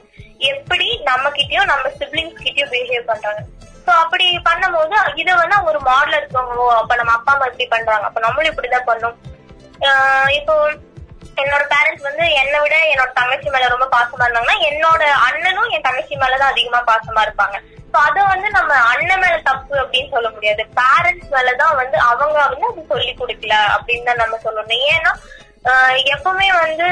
எப்படி 0.52 0.86
நம்ம 1.08 1.30
கிட்டயும் 1.38 1.70
நம்ம 1.72 1.88
சிப்ளிங்ஸ் 1.98 2.44
கிட்டயும் 2.44 2.72
பிஹேவ் 2.74 3.10
பண்றாங்க. 3.10 3.40
சோ 3.86 3.90
அப்படி 4.02 4.26
பண்ணும்போது 4.48 4.96
இதை 5.14 5.32
வந்து 5.34 5.56
ஒரு 5.64 5.80
மாடல் 5.80 6.18
இருக்கவங்க 6.20 6.68
அப்ப 6.82 6.94
நம்ம 7.00 7.12
அப்பா 7.12 7.32
அம்மா 7.32 7.48
இப்படி 7.50 7.66
பண்றாங்க. 7.74 8.04
அப்ப 8.10 8.20
நம்மளும் 8.20 8.52
இப்படிதான் 8.52 8.88
பண்ணும் 8.92 9.16
ஆஹ் 9.88 10.30
இப்போ 10.38 10.54
என்னோட 11.42 11.64
பேரண்ட்ஸ் 11.72 12.08
வந்து 12.08 12.24
என்னை 12.34 12.60
விட 12.60 12.76
என்னோட 12.92 13.12
தங்கச்சி 13.12 13.48
மேல 13.50 13.68
ரொம்ப 13.68 13.86
பாசமா 13.96 14.24
இருந்தாங்கன்னா 14.26 14.58
என்னோட 14.68 15.02
அண்ணனும் 15.26 15.70
என் 15.70 15.86
தங்கச்சி 15.88 16.14
மேலதான் 16.16 16.52
அதிகமா 16.52 16.80
பாசமா 16.86 17.22
இருப்பாங்க. 17.26 17.56
சோ 17.92 17.98
அத 17.98 18.24
வந்து 18.24 18.48
நம்ம 18.50 18.72
அண்ணன் 18.92 19.20
மேல 19.20 19.36
தப்பு 19.42 19.74
அப்படின்னு 19.76 20.10
சொல்ல 20.10 20.28
முடியாது. 20.30 20.62
பேரண்ட்ஸ் 20.80 21.30
மேலதான் 21.30 21.74
வந்து 21.74 21.98
அவங்க 22.10 22.38
வந்து 22.46 22.66
அது 22.66 22.84
சொல்லி 22.88 23.12
கொடுக்கல 23.14 23.54
அப்படின்னு 23.76 24.04
தான் 24.04 24.22
நம்ம 24.24 24.38
சொல்லணும். 24.44 24.84
ஏன்னா 24.94 25.12
ஆஹ் 25.64 25.96
எப்பவுமே 26.12 26.46
வந்து 26.60 26.86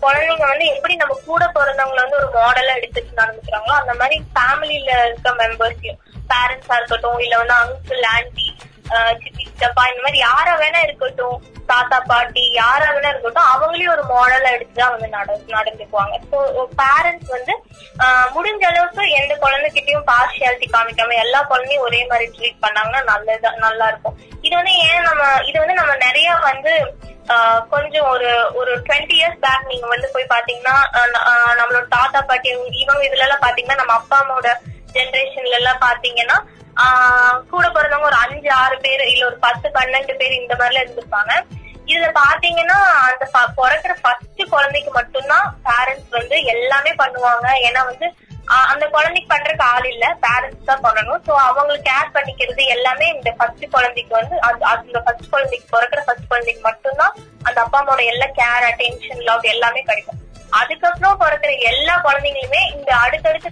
குழந்தைங்க 0.00 0.46
வந்து 0.46 0.64
எப்படி 0.66 0.94
நம்ம 0.94 1.14
கூட 1.26 1.44
பிறந்தவங்கள 1.54 2.02
வந்து 2.02 2.18
ஒரு 2.18 2.28
மாடலா 2.34 2.74
எடுத்துட்டு 2.74 3.20
நடந்துக்கிறாங்களோ 3.20 3.74
அந்த 3.78 3.94
மாதிரி 3.94 4.16
ஃபேமிலியில 4.32 4.90
இருக்க 5.04 5.30
மெம்பர்ஸையும் 5.38 6.00
பேரண்ட்ஸா 6.32 6.76
இருக்கட்டும் 6.76 7.18
இல்ல 7.18 7.36
வந்து 7.38 7.54
அங்கிள் 7.54 8.04
ஆன்டி 8.10 8.46
சித்தி 9.18 9.42
சித்தப்பா 9.42 9.82
இந்த 9.88 10.02
மாதிரி 10.02 10.18
யாரா 10.22 10.52
வேணா 10.60 10.80
இருக்கட்டும் 10.82 11.36
தாத்தா 11.68 11.98
பாட்டி 12.06 12.44
யாரா 12.54 12.86
வேணா 12.88 13.10
இருக்கட்டும் 13.10 13.50
அவங்களையும் 13.52 13.92
ஒரு 13.92 14.04
மாடலா 14.08 14.48
எடுத்துதான் 14.56 14.94
வந்து 14.94 15.08
நட 15.08 15.28
நடந்துக்குவாங்க. 15.54 16.16
ஸோ 16.30 16.38
பேரண்ட்ஸ் 16.80 17.30
வந்து 17.30 17.54
ஆஹ் 17.98 18.28
முடிஞ்ச 18.34 18.62
அளவுக்கு 18.68 19.04
எந்த 19.18 19.32
குழந்தைகிட்டயும் 19.42 20.08
பார்ஷியாலிட்டி 20.10 20.68
காமிக்காம 20.70 21.16
எல்லா 21.24 21.40
குழந்தையும் 21.44 21.86
ஒரே 21.86 22.00
மாதிரி 22.10 22.26
ட்ரீட் 22.34 22.62
பண்ணாங்கன்னா 22.64 23.00
நல்லதா 23.10 23.52
நல்லா 23.64 23.86
இருக்கும் 23.88 24.16
இது 24.42 24.54
வந்து 24.60 24.74
ஏன் 24.86 25.06
நம்ம 25.08 25.22
இது 25.48 25.56
வந்து 25.62 25.80
நம்ம 25.80 25.94
நிறைய 26.04 26.28
வந்து 26.44 26.74
ஆஹ் 27.32 27.60
கொஞ்சம் 27.72 28.06
ஒரு 28.12 28.28
ஒரு 28.60 28.72
டுவெண்ட்டி 28.86 29.16
இயர்ஸ் 29.18 29.42
பேக் 29.42 29.68
நீங்க 29.68 29.86
வந்து 29.88 30.08
போய் 30.14 30.32
பாத்தீங்கன்னா 30.32 30.76
நம்மளோட 31.58 31.84
தாத்தா 31.92 32.20
பாட்டி 32.24 32.48
இவங்க 32.80 33.02
இதுல 33.04 33.26
எல்லாம் 33.26 33.44
பாத்தீங்கன்னா 33.44 33.80
நம்ம 33.82 33.96
அப்பா 33.98 34.18
அம்மாவோட 34.22 34.50
ஜென்ரேஷன்ல 34.96 35.58
எல்லாம் 35.60 35.84
பாத்தீங்கன்னா 35.86 36.38
ஆஹ் 36.82 37.38
கூட 37.50 37.64
பிறந்தவங்க 37.74 38.10
ஒரு 38.10 38.18
அஞ்சு 38.24 38.50
ஆறு 38.62 38.76
பேர் 38.84 39.02
இல்ல 39.12 39.22
ஒரு 39.30 39.38
பத்து 39.46 39.66
பன்னெண்டு 39.76 40.14
பேர் 40.20 40.40
இந்த 40.40 40.54
மாதிரிலாம் 40.60 40.84
இருந்திருப்பாங்க. 40.84 41.32
இதுல 41.90 42.08
பாத்தீங்கன்னா 42.22 42.76
அந்த 43.08 43.24
பிறக்கிற 43.58 43.92
ஃபர்ஸ்ட் 44.02 44.42
குழந்தைக்கு 44.52 44.90
மட்டும்தான் 44.98 45.46
பேரண்ட்ஸ் 45.68 46.16
வந்து 46.18 46.36
எல்லாமே 46.54 46.92
பண்ணுவாங்க. 47.02 47.46
ஏன்னா 47.68 47.80
வந்து 47.90 48.06
அந்த 48.70 48.84
குழந்தைக்கு 48.94 49.28
பண்றதுக்கு 49.32 49.66
ஆள் 49.72 49.86
இல்ல 49.90 50.06
பேரண்ட்ஸ் 50.24 50.68
தான் 50.70 50.84
பண்ணணும். 50.86 51.20
சோ 51.26 51.32
அவங்களுக்கு 51.48 51.88
கேர் 51.90 52.14
பண்ணிக்கிறது 52.16 52.62
எல்லாமே 52.76 53.06
இந்த 53.16 53.30
ஃபர்ஸ்ட் 53.38 53.66
குழந்தைக்கு 53.76 54.14
வந்து 54.20 54.36
அது 54.48 54.64
அந்த 54.72 55.00
ஃபர்ஸ்ட் 55.06 55.30
குழந்தைக்கு 55.34 55.72
பிறக்கிற 55.74 56.02
ஃபர்ஸ்ட் 56.06 56.30
குழந்தைக்கு 56.32 56.62
மட்டும்தான் 56.68 57.14
அந்த 57.48 57.58
அப்பா 57.64 57.78
அம்மாவோட 57.80 58.04
எல்லா 58.14 58.28
கேர் 58.40 58.68
அட்டென்ஷன் 58.70 59.24
லவ் 59.30 59.52
எல்லாமே 59.54 59.82
கிடைக்கும். 59.90 60.21
அதுக்கப்புறம் 60.60 61.20
பிறக்கிற 61.22 61.52
எல்லா 61.70 61.94
குழந்தைங்களுமே 62.06 62.62
இந்த 62.76 62.90
அடுத்தடுத்து 63.04 63.50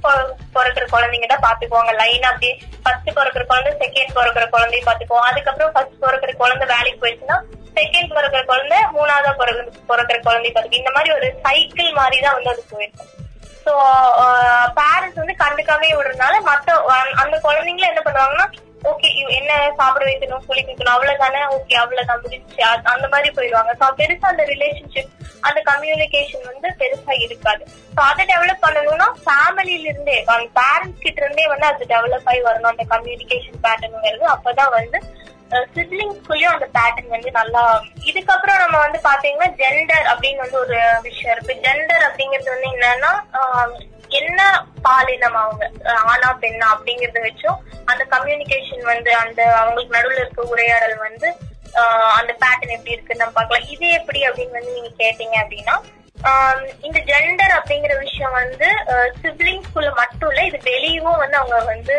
பிறக்கிற 0.56 0.84
குழந்தைங்க 0.94 1.28
தான் 1.30 1.44
பாத்துக்குவாங்க. 1.46 1.92
லைன் 2.02 2.26
அப்படியே 2.30 2.52
ஃபர்ஸ்ட் 2.84 3.10
பிறக்கிற 3.18 3.44
குழந்தை 3.52 3.72
செகண்ட் 3.82 4.16
பிறக்கிற 4.18 4.44
குழந்தைய 4.54 4.82
பாத்துக்குவோம். 4.88 5.28
அதுக்கப்புறம் 5.30 5.72
ஃபர்ஸ்ட் 5.76 6.02
பிறக்கிற 6.04 6.32
குழந்தை 6.42 6.66
வேலைக்கு 6.74 7.02
போயிடுச்சுன்னா 7.04 7.38
செகண்ட் 7.78 8.14
பிறக்கிற 8.16 8.42
குழந்தை 8.50 8.78
மூணாவதா 8.96 9.32
பிறகு 9.40 9.60
பிறக்கிற 9.90 10.18
குழந்தை 10.28 10.50
பாத்துக்கு 10.50 10.80
இந்த 10.82 10.92
மாதிரி 10.96 11.10
ஒரு 11.18 11.28
சைக்கிள் 11.46 11.98
மாதிரி 12.00 12.18
தான் 12.24 12.36
வந்து 12.38 12.52
அது 12.54 12.62
போயிருக்கும் 12.72 13.08
சோ 13.64 13.72
பேரண்ட்ஸ் 14.78 15.20
வந்து 15.22 15.34
கண்டுக்காமே 15.42 15.88
விடுறதுனால 15.96 16.34
மத்த 16.48 16.68
அந்த 17.22 17.36
குழந்தைங்களும் 17.46 17.92
என்ன 17.92 18.02
பண்ணுவாங்கன்னா 18.06 18.46
ஓகே 18.90 19.08
என்ன 19.38 19.52
சாப்பிட 19.78 20.04
வைக்கணும் 20.08 20.44
குளிக்க 20.46 20.68
வைக்கணும் 20.70 20.94
அவ்வளவுதானே? 20.94 21.40
ஓகே 21.56 21.74
அவ்வளவுதான். 21.82 22.22
முடிச்சு 22.24 22.62
அந்த 22.92 23.06
மாதிரி 23.12 23.28
போயிடுவாங்க. 23.36 23.72
சோ 23.80 23.86
பெருசா 24.00 24.26
அந்த 24.32 24.44
ரிலேஷன்ஷிப் 24.52 25.10
அந்த 25.48 25.58
கம்யூனிகேஷன் 25.70 26.48
வந்து 26.50 26.68
பெருசா 26.80 27.14
இருக்காது. 27.26 27.62
சோ 27.96 28.00
அதை 28.10 28.24
டெவலப் 28.32 28.64
பண்ணணும்னா 28.66 29.08
ஃபேமிலில 29.24 29.90
இருந்தே 29.92 30.16
பேரண்ட்ஸ் 30.58 31.04
கிட்ட 31.04 31.24
இருந்தே 31.24 31.46
வந்து 31.52 31.68
அது 31.72 31.90
டெவலப் 31.94 32.28
ஆகி 32.32 32.42
வரணும். 32.48 32.72
அந்த 32.74 32.86
கம்யூனிகேஷன் 32.94 33.62
பேட்டர்னுங்கிறது 33.66 34.26
அப்பதான் 34.36 34.76
வந்து 34.78 35.00
சிப்ளிங்ஸ்குள்ளயும் 35.76 36.54
அந்த 36.56 36.66
பேட்டர்ன் 36.74 37.14
வந்து 37.14 37.30
நல்லா 37.38 37.62
இதுக்கப்புறம் 38.10 38.60
நம்ம 38.64 38.76
வந்து 38.84 38.98
பாத்தீங்கன்னா 39.08 39.48
ஜெண்டர் 39.62 40.06
அப்படின்னு 40.12 40.42
வந்து 40.44 40.58
ஒரு 40.64 40.76
விஷயம் 41.06 41.32
இருக்கு. 41.34 41.54
ஜெண்டர் 41.66 42.06
அப்படிங்கிறது 42.08 42.54
வந்து 42.54 42.70
என்னன்னா 42.74 43.12
என்ன 44.18 44.40
பாலினம் 44.86 45.38
அவங்க 45.42 45.64
ஆனா 46.12 46.28
பெண்ணா 46.42 46.66
அப்படிங்கறத 46.74 47.20
வச்சும் 47.26 47.58
அந்த 47.90 48.02
கம்யூனிகேஷன் 48.14 48.84
வந்து 48.92 49.10
அந்த 49.22 49.40
அவங்களுக்கு 49.60 49.96
நடுவுல 49.96 50.22
இருக்க 50.22 50.52
உரையாடல் 50.54 50.96
வந்து 51.08 51.28
அந்த 52.18 52.32
பேட்டர்ன் 52.42 52.76
எப்படி 52.76 52.94
இருக்குன்னு 52.94 53.22
நம்ம 53.22 53.36
பார்க்கலாம். 53.36 53.66
இது 53.74 53.86
எப்படி 53.98 54.20
அப்படின்னு 54.28 54.58
வந்து 54.58 54.76
நீங்க 54.76 54.92
கேட்டீங்க 55.02 55.36
அப்படின்னா 55.42 55.76
இந்த 56.86 56.98
ஜெண்டர் 57.10 57.52
அப்படிங்கிற 57.58 57.92
விஷயம் 58.06 58.34
வந்து 58.40 58.68
சிப்ளிங்ஸ்குள்ள 59.20 59.90
மட்டும் 60.00 60.30
இல்ல 60.32 60.42
இது 60.48 60.58
வெளியவும் 60.70 61.20
வந்து 61.22 61.38
அவங்க 61.40 61.58
வந்து 61.72 61.96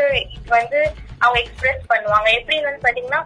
வந்து 0.56 0.80
அவங்க 1.24 1.38
எக்ஸ்பிரஸ் 1.43 1.88
பண்ணுவாங்க. 1.91 2.28
எப்படின்னு 2.39 2.69
வந்து 2.69 2.86
பாத்தீங்கன்னா 2.88 3.21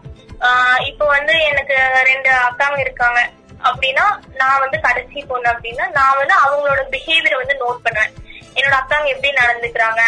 இப்போ 0.90 1.06
வந்து 1.16 1.34
எனக்கு 1.50 1.76
ரெண்டு 2.10 2.30
அக்காங்க 2.48 2.80
இருக்காங்க 2.86 3.20
அப்படின்னா 3.68 4.06
நான் 4.42 4.62
வந்து 4.64 4.78
கடைசி 4.86 5.20
பொண்ணு 5.32 5.48
அப்படின்னா 5.54 5.86
நான் 5.98 6.20
வந்து 6.22 6.36
அவங்களோட 6.46 6.82
பிஹேவியரை 6.94 7.38
வந்து 7.42 7.62
நோட் 7.64 7.84
பண்ணுவேன். 7.86 8.14
என்னோட 8.56 8.76
அக்காங்க 8.82 9.10
எப்படி 9.10 9.32
நடந்துக்கிறாங்க? 9.34 10.04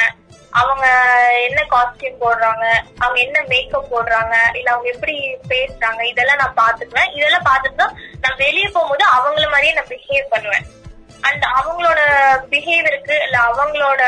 அவங்க 0.52 0.86
என்ன 1.48 1.60
காஸ்டியூம் 1.72 2.22
போடுறாங்க? 2.22 2.66
அவங்க 3.00 3.20
என்ன 3.20 3.44
மேக்கப் 3.48 3.92
போடுறாங்க? 3.94 4.36
இல்ல 4.56 4.72
அவங்க 4.72 4.90
எப்படி 4.90 5.16
பேசுறாங்க? 5.50 6.02
இதெல்லாம் 6.02 6.42
நான் 6.44 6.60
பாத்துக்குவேன் 6.62 7.14
இதெல்லாம் 7.14 7.48
பார்த்துட்டு 7.50 7.76
தான் 7.76 7.96
நான் 8.20 8.42
வெளியே 8.46 8.68
போகும்போது 8.68 9.04
அவங்கள 9.18 9.50
மாதிரியே 9.50 9.74
நான் 9.74 9.92
பிஹேவ் 9.94 10.28
பண்ணுவேன். 10.30 10.66
அண்ட் 11.28 11.46
அவங்களோட 11.60 12.02
பிஹேவியருக்கு 12.52 13.16
இல்ல 13.26 13.38
அவங்களோட 13.50 14.02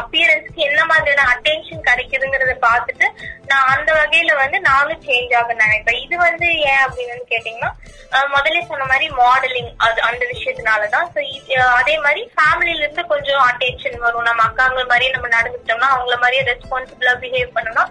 அப்பியரன்ஸ்க்கு 0.00 0.60
என்ன 0.68 0.80
மாதிரியான 0.90 1.26
அட்டென்ஷன் 1.32 1.86
கிடைக்குதுங்கறத 1.88 2.54
பாத்துட்டு 2.66 3.06
நான் 3.50 3.70
அந்த 3.74 3.90
வகையில 3.98 4.34
வந்து 4.42 4.58
நானும் 4.70 5.04
சேஞ்ச் 5.06 5.34
ஆக 5.40 5.54
நினைப்பேன் 5.62 6.00
இது 6.04 6.16
வந்து 6.26 6.46
ஏன் 6.70 6.82
அப்படின்னு 6.86 7.30
கேட்டீங்கன்னா 7.32 7.70
முதல்ல 8.34 8.60
சொன்ன 8.70 8.84
மாதிரி 8.90 9.06
மாடலிங் 9.20 9.70
அது 9.86 9.98
அந்த 10.08 10.22
விஷயத்தினாலதான். 10.32 11.08
ஸோ 11.14 11.20
அதே 11.78 11.94
மாதிரி 12.04 12.22
ஃபேமிலில 12.34 12.82
இருந்து 12.84 13.04
கொஞ்சம் 13.12 13.42
அட்டென்ஷன் 13.48 13.98
வரும். 14.04 14.28
நம்ம 14.28 14.44
அக்காங்க 14.48 14.84
மாதிரி 14.92 15.08
நம்ம 15.16 15.30
நடந்துட்டோம்னா 15.36 15.88
அவங்கள 15.94 16.16
மாதிரியே 16.22 16.44
ரெஸ்பான்சிபிளா 16.50 17.14
பிஹேவ் 17.24 17.56
பண்ணோம்னா 17.56 17.84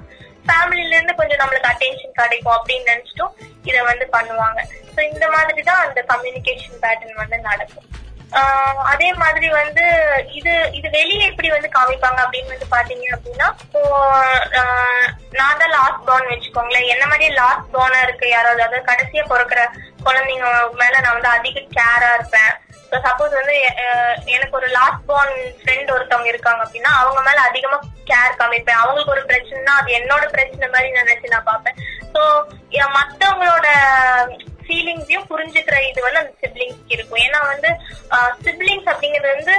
ஃபேமிலில 0.48 0.96
இருந்து 0.98 1.20
கொஞ்சம் 1.20 1.42
நம்மளுக்கு 1.42 1.72
அட்டென்ஷன் 1.74 2.18
கிடைக்கும் 2.22 2.56
அப்படின்னு 2.58 2.90
நினைச்சிட்டும் 2.94 3.36
இதை 3.70 3.82
வந்து 3.92 4.08
பண்ணுவாங்க. 4.16 4.60
ஸோ 4.96 5.00
இந்த 5.12 5.28
மாதிரி 5.36 5.64
தான் 5.70 5.84
அந்த 5.86 6.02
கம்யூனிகேஷன் 6.14 6.82
பேட்டர்ன் 6.84 7.22
வந்து 7.24 7.40
நடக்கும். 7.50 7.88
அதே 8.92 9.10
மாதிரி 9.22 9.48
வந்து 9.62 9.86
இது 10.38 10.54
இது 10.78 10.88
வெளியே 10.98 11.24
எப்படி 11.30 11.50
வந்து 11.54 11.70
காமிப்பாங்க 11.76 12.20
அப்படின்னு 12.24 12.54
வந்து 12.54 12.68
பாத்தீங்க 12.74 13.06
அப்படின்னா 13.16 13.48
இப்போ 13.66 13.82
நான் 15.40 15.60
தான் 15.62 15.74
லாஸ்ட் 15.78 16.06
பார்ன் 16.10 16.32
வச்சுக்கோங்களேன். 16.32 16.92
என்ன 16.94 17.04
மாதிரி 17.12 17.28
லாஸ்ட் 17.42 17.74
பார்னா 17.76 18.00
இருக்கு 18.08 18.28
யாராவது? 18.30 18.62
அதாவது 18.66 18.90
கடைசியா 18.92 19.24
பிறக்கிற 19.32 19.62
குழந்தைங்க 20.08 20.48
மேல 20.82 20.94
நான் 21.00 21.18
வந்து 21.18 21.36
அதிக 21.38 21.66
கேரா 21.78 22.12
இருப்பேன். 22.18 22.54
சப்போஸ் 23.06 23.34
வந்து 23.40 23.56
எனக்கு 24.36 24.58
ஒரு 24.60 24.68
லாஸ்ட் 24.78 25.06
பார்ன் 25.12 25.38
ஃப்ரெண்ட் 25.62 25.94
ஒருத்தவங்க 25.96 26.30
இருக்காங்க 26.34 26.62
அப்படின்னா 26.66 26.92
அவங்க 27.02 27.22
மேல 27.28 27.40
அதிகமா 27.50 27.78
கேர் 28.10 28.40
காமிப்பேன். 28.42 28.82
அவங்களுக்கு 28.82 29.16
ஒரு 29.16 29.24
பிரச்சனைனா 29.30 29.74
அது 29.82 29.98
என்னோட 30.00 30.26
பிரச்சனை 30.36 30.68
மாதிரி 30.76 30.92
நினைச்சு 31.00 31.34
நான் 31.34 31.50
பார்ப்பேன். 31.52 31.80
ஸோ 32.14 32.22
மத்தவங்களோட 32.98 33.68
ஃபீலிங்ஸையும் 34.66 35.30
புரிஞ்சுக்கிற 35.32 35.78
இது 35.90 36.00
வந்து 36.06 36.22
அந்த 36.24 36.36
சிப்ளிங்ஸ்க்கு 36.44 36.96
இருக்கும். 36.98 37.24
ஏன்னா 37.26 37.42
வந்து 37.54 37.72
சிப்ளிங்ஸ் 38.46 38.92
அப்படிங்கிறது 38.94 39.36
வந்து 39.38 39.56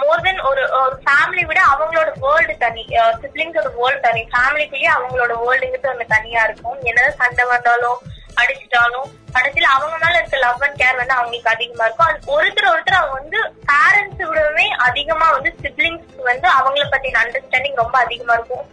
மோர் 0.00 0.22
தென் 0.24 0.40
ஒரு 0.48 0.62
ஒரு 0.78 0.96
ஃபேமிலி 1.04 1.42
விட 1.48 1.60
அவங்களோட 1.72 2.10
வேர்ல்டு 2.24 2.54
தனி. 2.62 2.84
சிப்ளிங்ஸோட 3.22 3.68
வேர்ல்டு 3.78 4.00
தனி. 4.06 4.22
ஃபேமிலிக்குள்ளேயே 4.32 4.90
அவங்களோட 4.96 5.32
வேர்ல்டுங்கிறது 5.42 5.92
ஒன்று 5.92 6.06
தனியா 6.16 6.40
இருக்கும். 6.48 6.78
என்னதான் 6.90 7.20
சண்டை 7.22 7.44
வந்தாலும் 7.52 8.00
அடிச்சிட்டாலும் 8.42 9.08
கடைசியில 9.34 9.68
அவங்க 9.74 9.96
மேல 10.02 10.14
இருக்க 10.18 10.38
லவ் 10.44 10.62
அண்ட் 10.66 10.78
கேர் 10.80 11.00
வந்து 11.00 11.14
அவங்களுக்கு 11.16 11.52
அதிகமா 11.54 11.84
இருக்கும். 11.86 12.08
அது 12.10 12.32
ஒருத்தர் 12.36 12.72
ஒருத்தர் 12.72 12.98
அவங்க 13.00 13.16
வந்து 13.20 13.40
பேரண்ட்ஸ் 13.70 14.24
விடவே 14.30 14.66
அதிகமா 14.86 15.26
வந்து 15.36 15.50
சிப்ளிங்ஸ் 15.62 16.08
வந்து 16.30 16.48
அவங்கள 16.58 16.86
பத்தின 16.94 17.20
அண்டர்ஸ்டாண்டிங் 17.24 17.80
ரொம்ப 17.82 17.98
அதிகமா 18.06 18.34
இருக்கும். 18.38 18.66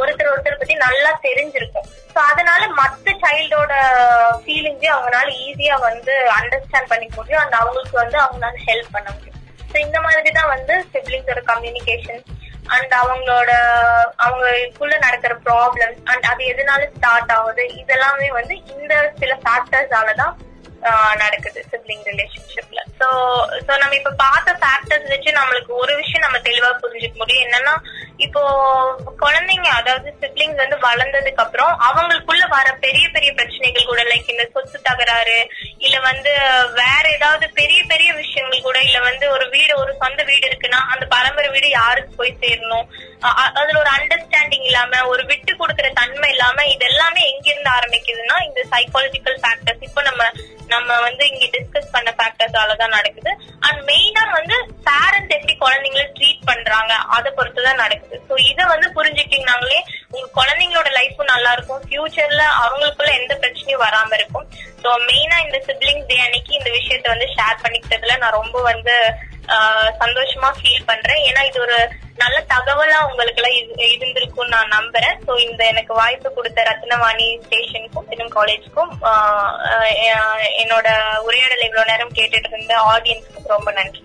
ஒருத்தர் 0.00 0.30
ஒருத்தர் 0.32 0.60
பத்தி 0.60 0.74
நல்லா 0.86 1.10
தெரிஞ்சிருக்கும். 1.26 1.86
சோ 2.14 2.18
அதனால 2.30 2.62
மத்த 2.80 3.14
சைல்டோட 3.24 3.72
ஃபீலிங்ஸையும் 4.42 4.96
அவங்களால 4.96 5.28
ஈஸியா 5.46 5.76
வந்து 5.88 6.14
அண்டர்ஸ்டாண்ட் 6.38 6.90
பண்ணிக்க 6.92 7.14
முடியும். 7.20 7.42
அண்ட் 7.44 7.58
அவங்களுக்கு 7.60 7.96
வந்து 8.02 8.18
அவங்களால 8.24 8.58
ஹெல்ப் 8.68 8.94
பண்ண 8.96 9.08
முடியும். 9.16 9.38
சோ 9.72 9.76
இந்த 9.86 10.00
மாதிரி 10.06 10.32
தான் 10.40 10.52
வந்து 10.56 10.74
சிப்ளிங்ஸோட 10.92 11.40
கம்யூனிகேஷன் 11.52 12.22
அண்ட் 12.76 12.94
அவங்களோட 13.02 13.50
அவங்களுக்குள்ள 14.24 14.94
நடக்கிற 15.06 15.34
ப்ராப்ளம்ஸ் 15.46 16.00
அண்ட் 16.12 16.26
அது 16.30 16.42
எதனால 16.52 16.82
ஸ்டார்ட் 16.96 17.32
ஆகுது? 17.36 17.64
இதெல்லாமே 17.82 18.28
வந்து 18.38 18.54
இந்த 18.74 18.94
சில 19.20 19.32
ஃபேக்டர்ஸால 19.44 20.14
தான் 20.22 20.34
நடக்குது 21.22 21.60
சிப்ளிங் 21.70 22.04
ரிலேஷன்ஷிப்ல 22.08 22.80
சோ 22.98 23.06
சோ 23.66 23.72
நம்ம 23.82 23.94
இப்ப 23.94 24.12
பார்த்த 24.22 24.58
ஃபேக்டர்ஸ் 24.60 25.08
வச்சு 25.12 25.30
நம்மளுக்கு 25.38 25.72
ஒரு 25.74 25.92
விஷயம் 25.96 26.24
நம்ம 26.26 26.38
தெளிவா 26.48 26.70
புரிஞ்சுக்க 26.82 27.16
முடியும். 27.16 27.44
என்னன்னா 27.46 27.74
இப்போ 28.26 28.42
குழந்தைங்க 29.22 29.68
அதாவது 29.80 30.08
சிப்ளிங்ஸ் 30.22 30.62
வந்து 30.62 30.76
வளர்ந்ததுக்கு 30.86 31.42
அப்புறம் 31.44 31.72
அவங்களுக்குள்ள 31.88 32.44
வர 32.48 32.68
பெரிய 32.84 33.04
பெரிய 33.08 33.30
பிரச்சனைகள் 33.32 33.90
கூட 33.90 34.02
லைக் 34.02 34.32
இந்த 34.34 34.46
சொத்து 34.54 34.78
தகராறு 34.82 35.38
இல்ல 35.78 35.96
வந்து 36.00 36.32
வேற 36.80 37.04
ஏதாவது 37.16 37.48
பெரிய 37.60 37.80
பெரிய 37.92 38.10
விஷயங்கள் 38.14 38.66
கூட 38.68 38.78
இல்ல 38.80 38.98
வந்து 39.00 39.26
ஒரு 39.30 39.46
வீடு 39.48 39.74
ஒரு 39.82 39.94
சொந்த 40.02 40.22
வீடு 40.22 40.44
இருக்குன்னா 40.50 40.80
அந்த 40.94 41.04
பரம்பரை 41.14 41.50
வீடு 41.50 41.68
யாருக்கு 41.70 42.12
போய் 42.14 42.38
சேரணும்? 42.42 42.88
அதுல 43.56 43.78
ஒரு 43.82 43.90
அண்டர்ஸ்டாண்டிங் 43.96 44.66
இல்லாம 44.68 45.00
ஒரு 45.12 45.22
விட்டு 45.30 45.52
கொடுக்குற 45.54 45.88
தன்மை 45.92 46.30
இல்லாம 46.30 46.66
இது 46.74 46.84
எல்லாமே 46.84 47.22
எங்க 47.32 47.46
இருந்து 47.50 47.70
ஆரம்பிக்குதுன்னா 47.70 48.36
இந்த 48.48 48.60
சைக்காலஜிக்கல் 48.72 49.38
ஃபேக்டர் 49.42 49.67
நம்ம 50.78 50.96
வந்து 51.06 51.24
இங்க 51.30 51.44
டிஸ்கஸ் 51.54 51.94
பண்ண 51.94 52.10
ஃபேக்டர்ஸால 52.18 52.74
தான் 52.80 52.94
நடக்குது. 52.96 53.30
அண்ட் 53.66 53.80
மெயினா 53.90 54.22
வந்து 54.38 54.56
பேரண்ட்ஸ் 54.88 55.34
எப்படி 55.36 55.54
குழந்தைங்கள 55.62 56.04
ட்ரீட் 56.16 56.42
பண்றாங்க 56.50 56.92
அதை 57.16 57.30
பொறுத்து 57.38 57.60
தான் 57.68 57.80
நடக்குது. 57.84 58.16
ஸோ 58.28 58.34
இதை 58.50 58.64
வந்து 58.72 58.88
புரிஞ்சுக்கிட்டீங்கனாலே 58.98 59.80
உங்க 60.14 60.26
குழந்தைங்களோட 60.38 60.90
லைஃபும் 60.98 61.32
நல்லா 61.34 61.52
இருக்கும். 61.56 61.82
ஃபியூச்சர்ல 61.86 62.42
அவங்களுக்குள்ள 62.62 63.12
எந்த 63.20 63.32
பிரச்சனையும் 63.42 63.84
வராம 63.86 64.12
இருக்கும். 64.20 64.46
ஸோ 64.82 64.90
மெயினா 65.08 65.38
இந்த 65.46 65.60
சிப்ளிங் 65.68 66.04
டே 66.10 66.18
அன்னைக்கு 66.26 66.52
இந்த 66.60 66.70
விஷயத்த 66.78 67.08
வந்து 67.14 67.28
ஷேர் 67.36 67.62
பண்ணிக்கிட்டதுல 67.64 68.18
நான் 68.24 68.38
ரொம்ப 68.40 68.58
வந்து 68.70 68.96
சந்தோஷமா 70.02 70.48
ஃபீல் 70.58 70.88
பண்றேன். 70.90 71.20
ஏன்னா 71.28 71.42
இது 71.50 71.58
ஒரு 71.66 71.78
நல்ல 72.22 72.36
தகவலா 72.52 72.98
உங்களுக்கு 73.08 73.40
எல்லாம் 73.40 73.56
இருந்திருக்கும் 73.94 74.52
நான் 74.54 74.72
நம்புறேன். 74.76 75.16
ஸோ 75.26 75.32
இந்த 75.46 75.60
எனக்கு 75.72 75.92
வாய்ப்பு 76.00 76.28
கொடுத்த 76.36 76.64
ரத்னவாணி 76.70 77.26
ஸ்டேஷனுக்கும் 77.44 78.08
தினம் 78.10 78.34
காலேஜ்க்கும் 78.36 78.92
என்னோட 80.62 80.88
உரையாடல் 81.28 81.64
இவ்வளவு 81.68 81.90
நேரம் 81.92 82.14
கேட்டுட்டு 82.18 82.50
இருந்த 82.52 82.74
ஆடியன்ஸ்க்கும் 82.92 83.50
ரொம்ப 83.54 83.72
நன்றி. 83.78 84.02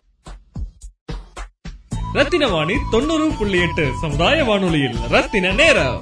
ரத்தின 2.17 2.47
வாணி 2.55 2.75
தொண்ணூறு 2.95 3.27
புள்ளி 3.37 3.59
எட்டு 3.67 3.85
சமுதாய 4.01 4.43
வானொலியில் 4.49 4.99
ரத்தின 5.13 5.53
நேரம். 5.61 5.99